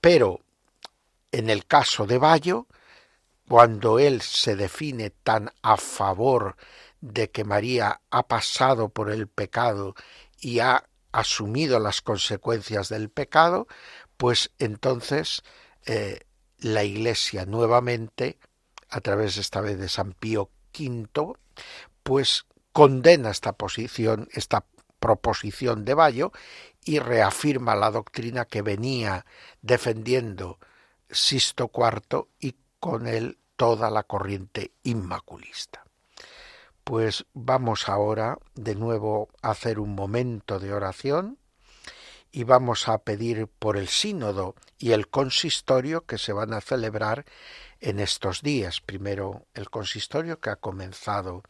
[0.00, 0.40] Pero
[1.32, 2.66] en el caso de Bayo,
[3.48, 6.56] cuando él se define tan a favor
[7.00, 9.94] de que María ha pasado por el pecado
[10.40, 13.66] y ha asumido las consecuencias del pecado,
[14.16, 15.42] pues entonces
[15.86, 16.20] eh,
[16.58, 18.38] la Iglesia nuevamente,
[18.88, 21.34] a través esta vez de San Pío V,
[22.02, 24.64] pues condena esta posición, esta
[24.98, 26.32] proposición de Bayo
[26.84, 29.26] y reafirma la doctrina que venía
[29.62, 30.58] defendiendo
[31.10, 35.84] Sisto IV y con él toda la corriente inmaculista.
[36.84, 41.38] Pues vamos ahora de nuevo a hacer un momento de oración
[42.30, 47.24] y vamos a pedir por el sínodo y el consistorio que se van a celebrar
[47.80, 48.80] en estos días.
[48.80, 51.42] Primero el consistorio que ha comenzado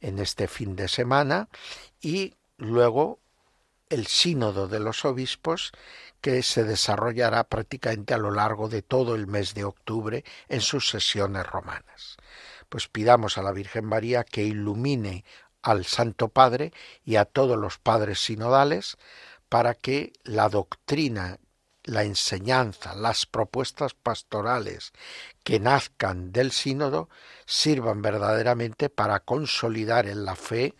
[0.00, 1.48] en este fin de semana
[2.00, 3.18] y luego
[3.88, 5.72] el sínodo de los obispos
[6.20, 10.88] que se desarrollará prácticamente a lo largo de todo el mes de octubre en sus
[10.88, 12.16] sesiones romanas.
[12.68, 15.24] Pues pidamos a la Virgen María que ilumine
[15.62, 16.72] al Santo Padre
[17.04, 18.96] y a todos los padres sinodales
[19.50, 21.38] para que la doctrina,
[21.82, 24.92] la enseñanza, las propuestas pastorales
[25.42, 27.10] que nazcan del sínodo
[27.46, 30.76] sirvan verdaderamente para consolidar en la fe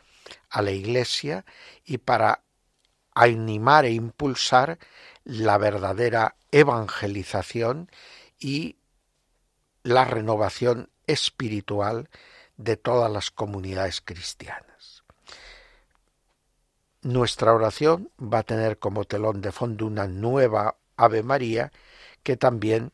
[0.49, 1.45] a la Iglesia
[1.85, 2.45] y para
[3.13, 4.79] animar e impulsar
[5.25, 7.91] la verdadera evangelización
[8.39, 8.77] y
[9.83, 12.09] la renovación espiritual
[12.57, 14.70] de todas las comunidades cristianas.
[17.03, 21.73] Nuestra oración va a tener como telón de fondo una nueva Ave María
[22.23, 22.93] que también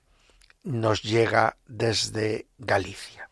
[0.62, 3.25] nos llega desde Galicia.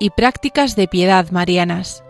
[0.00, 2.02] Y prácticas de piedad marianas.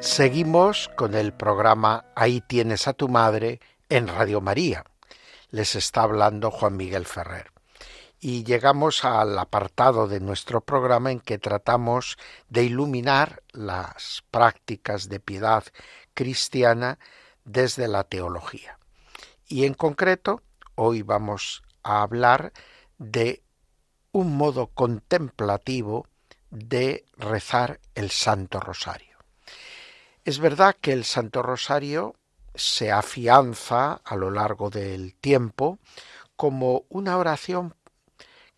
[0.00, 4.84] Seguimos con el programa Ahí tienes a tu madre en Radio María.
[5.50, 7.52] Les está hablando Juan Miguel Ferrer.
[8.18, 12.18] Y llegamos al apartado de nuestro programa en que tratamos
[12.48, 15.64] de iluminar las prácticas de piedad
[16.14, 16.98] cristiana
[17.44, 18.78] desde la teología.
[19.46, 20.42] Y en concreto,
[20.74, 22.52] hoy vamos a hablar
[22.98, 23.42] de
[24.12, 26.06] un modo contemplativo
[26.50, 29.16] de rezar el Santo Rosario.
[30.24, 32.14] Es verdad que el Santo Rosario
[32.54, 35.78] se afianza a lo largo del tiempo
[36.36, 37.74] como una oración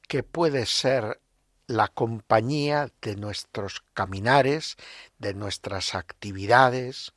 [0.09, 1.21] que puede ser
[1.67, 4.77] la compañía de nuestros caminares,
[5.19, 7.14] de nuestras actividades,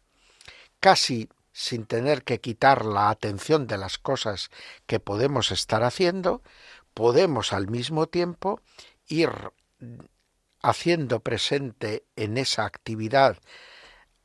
[0.79, 4.49] casi sin tener que quitar la atención de las cosas
[4.85, 6.43] que podemos estar haciendo,
[6.93, 8.61] podemos al mismo tiempo
[9.07, 9.31] ir
[10.61, 13.37] haciendo presente en esa actividad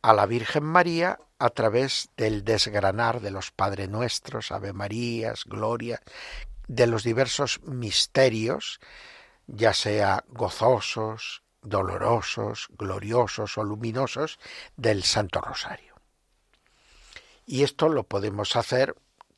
[0.03, 6.03] a la Virgen María a través del desgranar de los Padre Nuestros, Ave Marías, Gloria,
[6.69, 8.81] de los diversos misterios,
[9.47, 14.39] ya sea gozosos, dolorosos, gloriosos o luminosos
[14.77, 15.92] del Santo Rosario.
[17.53, 18.97] Y esto lo podemos hacer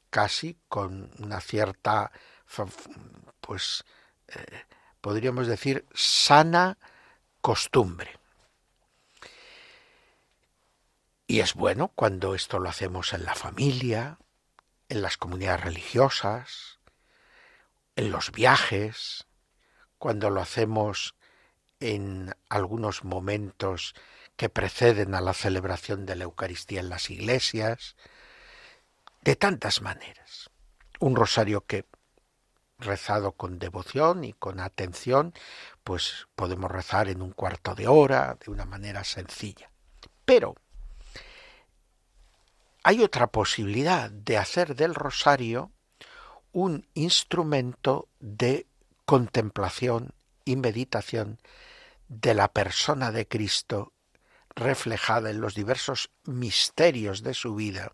[0.08, 2.12] casi con una cierta,
[3.40, 3.84] pues,
[4.28, 4.62] eh,
[5.00, 6.78] podríamos decir, sana
[7.40, 8.16] costumbre.
[11.26, 14.20] Y es bueno cuando esto lo hacemos en la familia,
[14.88, 16.78] en las comunidades religiosas,
[17.96, 19.26] en los viajes,
[19.98, 21.16] cuando lo hacemos
[21.80, 23.92] en algunos momentos
[24.37, 27.97] que preceden a la celebración de la Eucaristía en las iglesias,
[29.22, 30.51] de tantas maneras.
[31.01, 31.87] Un rosario que
[32.78, 35.32] rezado con devoción y con atención,
[35.82, 39.70] pues podemos rezar en un cuarto de hora, de una manera sencilla.
[40.24, 40.55] Pero
[42.82, 45.70] hay otra posibilidad de hacer del rosario
[46.53, 48.66] un instrumento de
[49.07, 50.12] contemplación
[50.45, 51.39] y meditación
[52.09, 53.93] de la persona de Cristo
[54.57, 57.92] reflejada en los diversos misterios de su vida,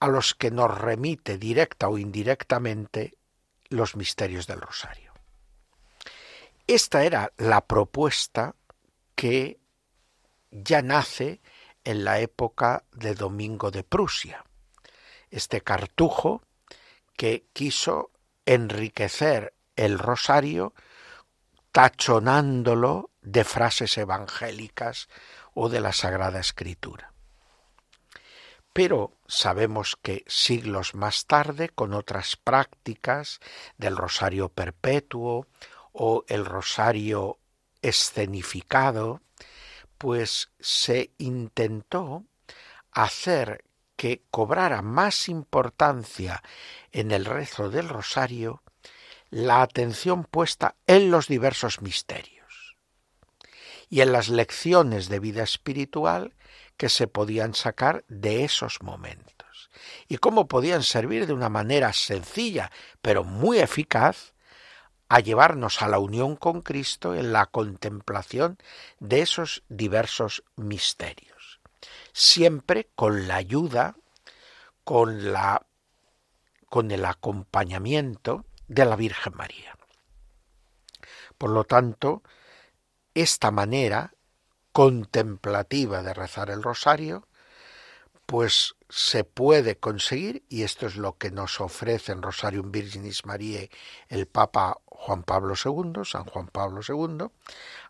[0.00, 3.16] a los que nos remite directa o indirectamente
[3.68, 5.12] los misterios del rosario.
[6.66, 8.54] Esta era la propuesta
[9.14, 9.60] que
[10.50, 11.40] ya nace
[11.84, 14.44] en la época de Domingo de Prusia.
[15.30, 16.42] Este cartujo
[17.16, 18.10] que quiso
[18.46, 20.74] enriquecer el rosario
[21.72, 25.08] tachonándolo de frases evangélicas
[25.54, 27.12] o de la Sagrada Escritura.
[28.72, 33.40] Pero sabemos que siglos más tarde, con otras prácticas
[33.76, 35.46] del rosario perpetuo
[35.92, 37.38] o el rosario
[37.82, 39.20] escenificado,
[39.98, 42.24] pues se intentó
[42.92, 43.64] hacer
[43.96, 46.42] que cobrara más importancia
[46.92, 48.61] en el rezo del rosario
[49.32, 52.76] la atención puesta en los diversos misterios
[53.88, 56.34] y en las lecciones de vida espiritual
[56.76, 59.70] que se podían sacar de esos momentos.
[60.06, 62.70] Y cómo podían servir de una manera sencilla
[63.00, 64.34] pero muy eficaz
[65.08, 68.58] a llevarnos a la unión con Cristo en la contemplación
[69.00, 71.60] de esos diversos misterios,
[72.12, 73.96] siempre con la ayuda,
[74.84, 75.64] con la
[76.68, 79.76] con el acompañamiento de la Virgen María.
[81.36, 82.22] Por lo tanto,
[83.14, 84.14] esta manera
[84.72, 87.28] contemplativa de rezar el rosario,
[88.26, 93.70] pues se puede conseguir, y esto es lo que nos ofrece en Rosarium Virginis Mariae
[94.08, 97.26] el Papa Juan Pablo II, San Juan Pablo II,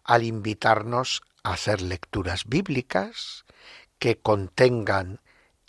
[0.02, 3.44] al invitarnos a hacer lecturas bíblicas
[3.98, 5.20] que contengan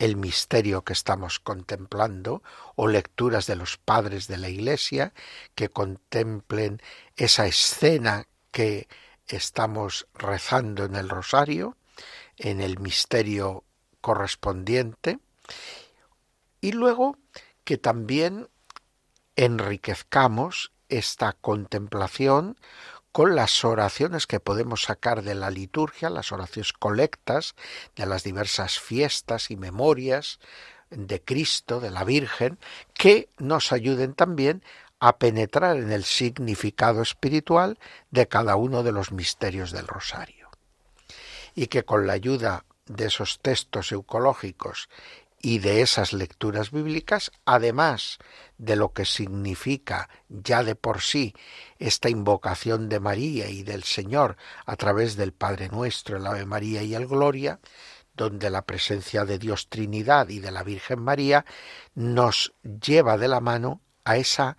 [0.04, 2.44] el misterio que estamos contemplando
[2.76, 5.14] o lecturas de los padres de la Iglesia
[5.56, 6.82] que contemplen
[7.16, 8.90] esa escena que
[9.28, 11.78] estamos rezando en el rosario,
[12.36, 13.64] en el misterio
[14.02, 15.20] correspondiente,
[16.60, 17.18] y luego
[17.64, 18.50] que también
[19.38, 22.58] enriquezcamos esta contemplación
[23.14, 27.56] con las oraciones que podemos sacar de la liturgia, las oraciones colectas
[27.96, 30.40] de las diversas fiestas y memorias
[30.90, 32.58] de Cristo, de la Virgen,
[32.96, 34.64] que nos ayuden también
[35.00, 37.78] a penetrar en el significado espiritual
[38.10, 40.50] de cada uno de los misterios del rosario.
[41.54, 44.90] Y que con la ayuda de esos textos eucológicos
[45.46, 48.18] y de esas lecturas bíblicas, además
[48.58, 51.36] de lo que significa ya de por sí
[51.78, 56.82] esta invocación de María y del Señor a través del Padre Nuestro, el Ave María
[56.82, 57.60] y el Gloria,
[58.14, 61.46] donde la presencia de Dios Trinidad y de la Virgen María
[61.94, 64.56] nos lleva de la mano a esa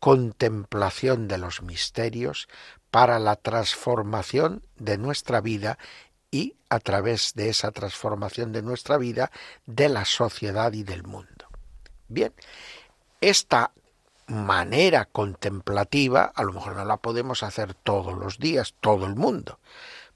[0.00, 2.48] contemplación de los misterios
[2.90, 5.78] para la transformación de nuestra vida
[6.74, 9.30] a través de esa transformación de nuestra vida,
[9.64, 11.46] de la sociedad y del mundo.
[12.08, 12.34] Bien,
[13.20, 13.70] esta
[14.26, 19.60] manera contemplativa a lo mejor no la podemos hacer todos los días, todo el mundo,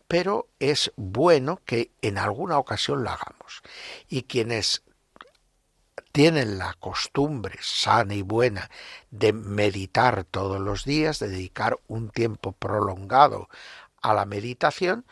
[0.08, 3.62] pero es bueno que en alguna ocasión la hagamos.
[4.08, 4.82] Y quienes
[6.10, 8.68] tienen la costumbre sana y buena
[9.12, 13.48] de meditar todos los días, de dedicar un tiempo prolongado
[14.02, 15.04] a la meditación,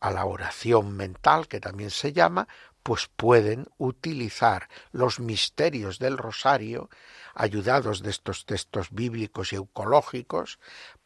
[0.00, 2.48] a la oración mental, que también se llama,
[2.82, 6.88] pues pueden utilizar los misterios del rosario,
[7.34, 10.58] ayudados de estos textos bíblicos y eucológicos,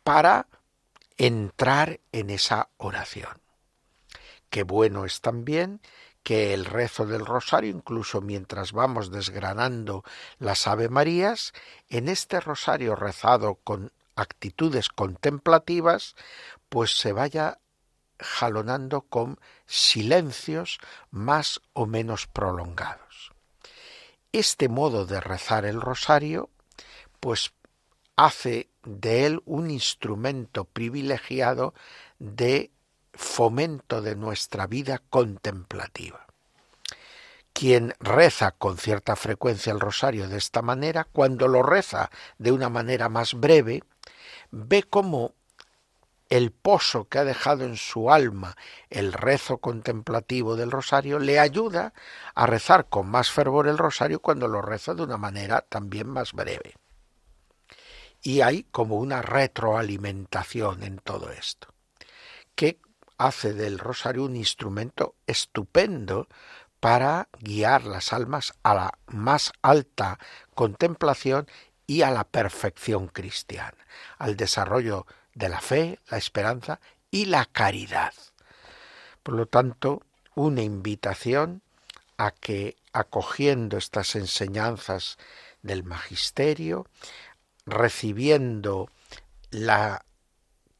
[0.03, 0.47] para
[1.17, 3.41] entrar en esa oración.
[4.51, 5.81] Qué bueno es también
[6.23, 10.05] que el rezo del rosario, incluso mientras vamos desgranando
[10.39, 11.53] las Ave Marías,
[11.89, 16.15] en este rosario rezado con actitudes contemplativas,
[16.69, 17.59] pues se vaya
[18.25, 20.79] jalonando con silencios
[21.11, 23.33] más o menos prolongados.
[24.33, 26.51] Este modo de rezar el rosario,
[27.21, 27.53] pues
[28.17, 31.75] hace de él un instrumento privilegiado
[32.19, 32.71] de
[33.13, 36.27] fomento de nuestra vida contemplativa.
[37.53, 42.69] Quien reza con cierta frecuencia el rosario de esta manera, cuando lo reza de una
[42.69, 43.85] manera más breve,
[44.51, 45.35] ve cómo
[46.29, 48.57] el pozo que ha dejado en su alma
[48.91, 51.93] el rezo contemplativo del rosario le ayuda
[52.35, 56.33] a rezar con más fervor el rosario cuando lo reza de una manera también más
[56.33, 56.75] breve.
[58.23, 61.69] Y hay como una retroalimentación en todo esto,
[62.55, 62.81] que
[63.19, 66.29] hace del rosario un instrumento estupendo
[66.81, 70.19] para guiar las almas a la más alta
[70.55, 71.47] contemplación
[71.87, 73.87] y a la perfección cristiana,
[74.19, 76.81] al desarrollo de la fe, la esperanza
[77.11, 78.13] y la caridad.
[79.23, 80.03] Por lo tanto,
[80.35, 81.63] una invitación
[82.17, 85.19] a que acogiendo estas enseñanzas
[85.63, 86.87] del magisterio,
[87.67, 88.89] recibiendo
[89.51, 90.05] la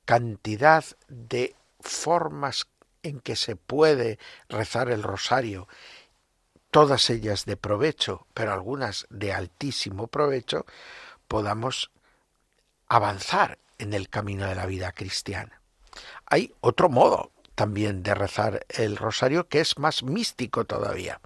[0.05, 2.67] cantidad de formas
[3.03, 5.69] en que se puede rezar el rosario,
[6.71, 10.67] todas ellas de provecho, pero algunas de altísimo provecho,
[11.29, 11.91] podamos
[12.89, 15.61] avanzar en el camino de la vida cristiana.
[16.27, 21.21] Hay otro modo también de rezar el rosario que es más místico todavía,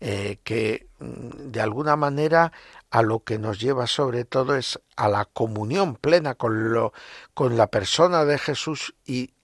[0.00, 2.52] eh, que mm, de alguna manera
[2.90, 6.92] a lo que nos lleva sobre todo es a la comunión plena con lo
[7.34, 9.34] con la persona de Jesús y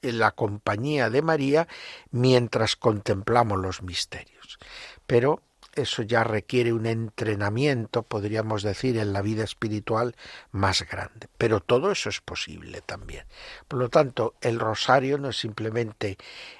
[0.00, 1.68] en la compañía de María
[2.10, 4.58] mientras contemplamos los misterios.
[5.06, 5.42] Pero
[5.76, 10.16] eso ya requiere un entrenamiento, podríamos decir, en la vida espiritual
[10.50, 11.28] más grande.
[11.38, 13.24] Pero todo eso es posible también.
[13.68, 16.16] Por lo tanto, el rosario no es simplemente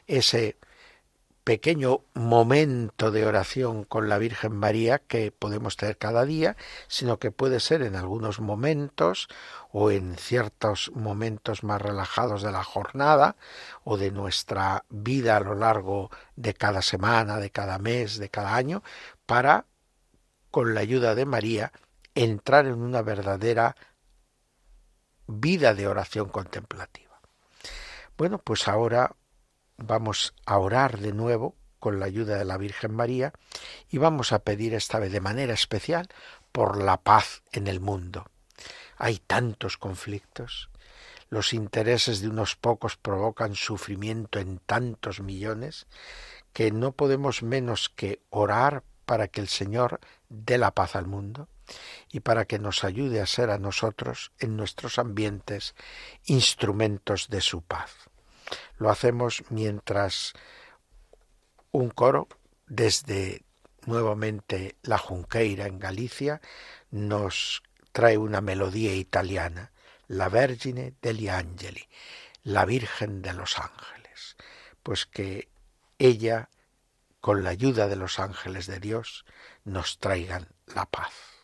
[0.07, 0.57] ese
[1.47, 6.57] pequeño momento de oración con la Virgen María que podemos tener cada día,
[6.89, 9.29] sino que puede ser en algunos momentos
[9.71, 13.37] o en ciertos momentos más relajados de la jornada
[13.85, 18.57] o de nuestra vida a lo largo de cada semana, de cada mes, de cada
[18.57, 18.83] año,
[19.25, 19.67] para,
[20.51, 21.71] con la ayuda de María,
[22.17, 23.77] entrar en una verdadera
[25.29, 27.21] vida de oración contemplativa.
[28.17, 29.15] Bueno, pues ahora
[29.77, 33.33] vamos a orar de nuevo con la ayuda de la Virgen María
[33.89, 36.09] y vamos a pedir esta vez de manera especial
[36.53, 38.27] por la paz en el mundo.
[38.97, 40.71] Hay tantos conflictos,
[41.29, 45.87] los intereses de unos pocos provocan sufrimiento en tantos millones
[46.53, 51.49] que no podemos menos que orar para que el Señor dé la paz al mundo
[52.11, 55.75] y para que nos ayude a ser a nosotros en nuestros ambientes
[56.25, 57.91] instrumentos de su paz.
[58.79, 60.33] Lo hacemos mientras
[61.73, 62.29] un coro
[62.67, 63.45] desde
[63.87, 66.41] nuevamente la Junqueira en Galicia
[66.91, 69.73] nos trae una melodía italiana,
[70.09, 71.89] la Vergine degli Angeli,
[72.43, 74.37] la Virgen de los Ángeles,
[74.83, 75.49] pues que
[75.99, 76.51] ella,
[77.21, 79.25] con la ayuda de los ángeles de Dios,
[79.65, 81.36] nos traigan la paz.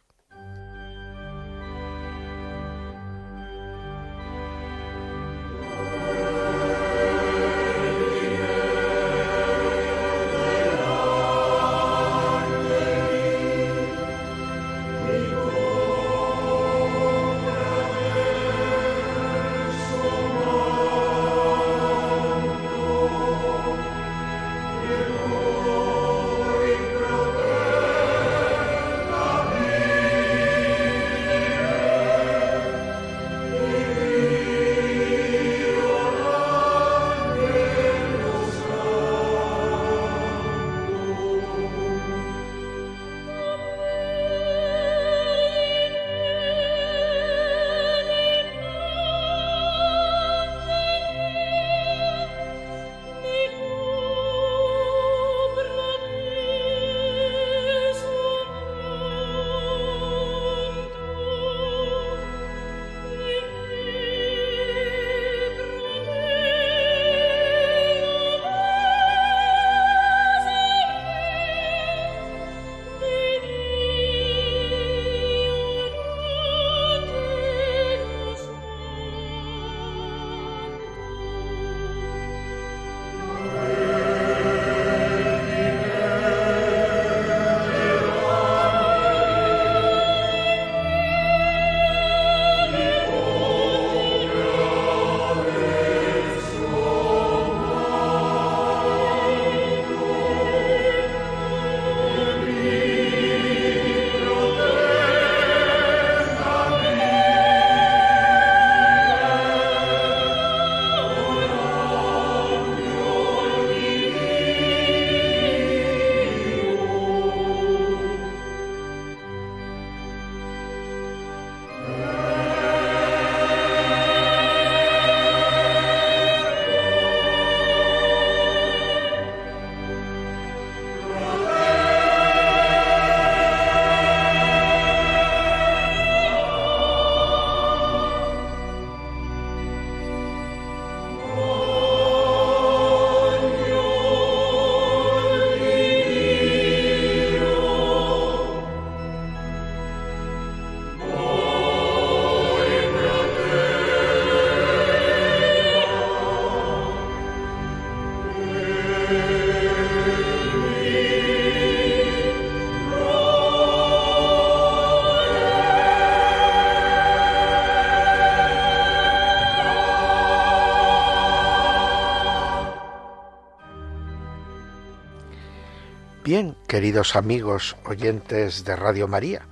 [176.72, 179.46] Queridos amigos oyentes de Radio María,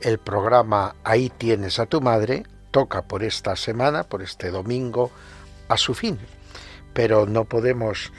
[0.00, 5.10] el programa Ahí tienes a tu madre toca por esta semana, por este domingo,
[5.68, 6.18] a su fin.
[6.94, 8.10] Pero no podemos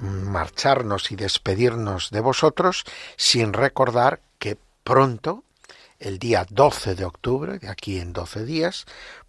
[0.00, 2.84] marcharnos y despedirnos de vosotros
[3.16, 5.42] sin recordar que pronto,
[5.98, 8.84] el día 12 de octubre, de aquí en 12 días,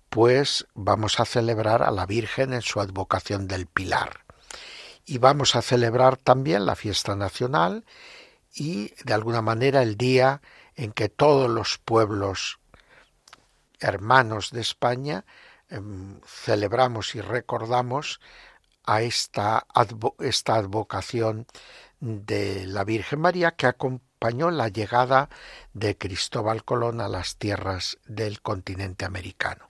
[0.10, 4.26] pues vamos a celebrar a la Virgen en su advocación del Pilar.
[5.06, 7.86] Y vamos a celebrar también la fiesta nacional
[8.56, 10.42] y de alguna manera el día
[10.76, 12.60] en que todos los pueblos
[13.80, 15.26] hermanos de España
[15.70, 18.22] em, celebramos y recordamos
[18.86, 19.68] a esta,
[20.20, 21.48] esta advocación
[22.00, 25.30] de la Virgen María que acompañó la llegada
[25.74, 29.70] de Cristóbal Colón a las tierras del continente americano.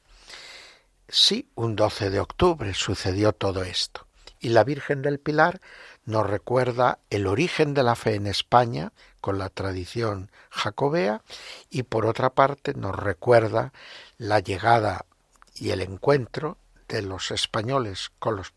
[1.08, 4.08] Sí, un 12 de octubre sucedió todo esto.
[4.46, 5.60] Y la Virgen del Pilar
[6.06, 11.24] nos recuerda el origen de la fe en España con la tradición jacobea
[11.72, 13.74] y por otra parte nos recuerda
[14.20, 15.08] la llegada
[15.56, 18.54] y el encuentro de los españoles con los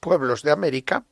[0.00, 1.04] pueblos de América,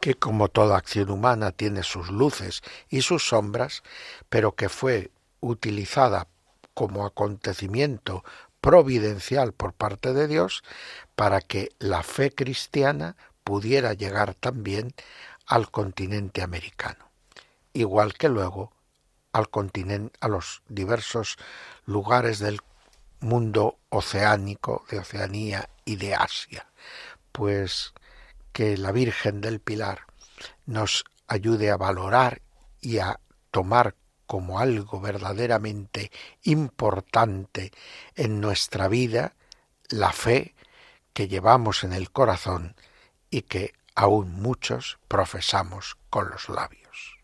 [0.00, 3.82] que como toda acción humana tiene sus luces y sus sombras,
[4.30, 5.10] pero que fue
[5.40, 6.26] utilizada
[6.72, 8.24] como acontecimiento
[8.60, 10.62] providencial por parte de Dios
[11.16, 14.94] para que la fe cristiana pudiera llegar también
[15.46, 17.10] al continente americano,
[17.72, 18.72] igual que luego
[19.32, 21.36] al continente, a los diversos
[21.86, 22.60] lugares del
[23.20, 26.66] mundo oceánico, de Oceanía y de Asia.
[27.32, 27.92] Pues
[28.52, 30.06] que la Virgen del Pilar
[30.66, 32.40] nos ayude a valorar
[32.80, 33.94] y a tomar
[34.30, 36.12] como algo verdaderamente
[36.44, 37.72] importante
[38.14, 39.34] en nuestra vida
[39.88, 40.54] la fe
[41.12, 42.76] que llevamos en el corazón
[43.28, 47.18] y que aún muchos profesamos con los labios.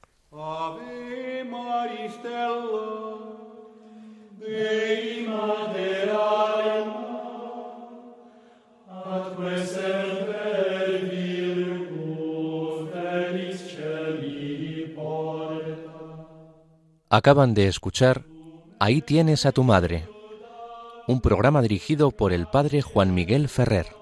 [17.08, 18.24] Acaban de escuchar
[18.80, 20.08] Ahí tienes a tu madre,
[21.06, 23.95] un programa dirigido por el padre Juan Miguel Ferrer.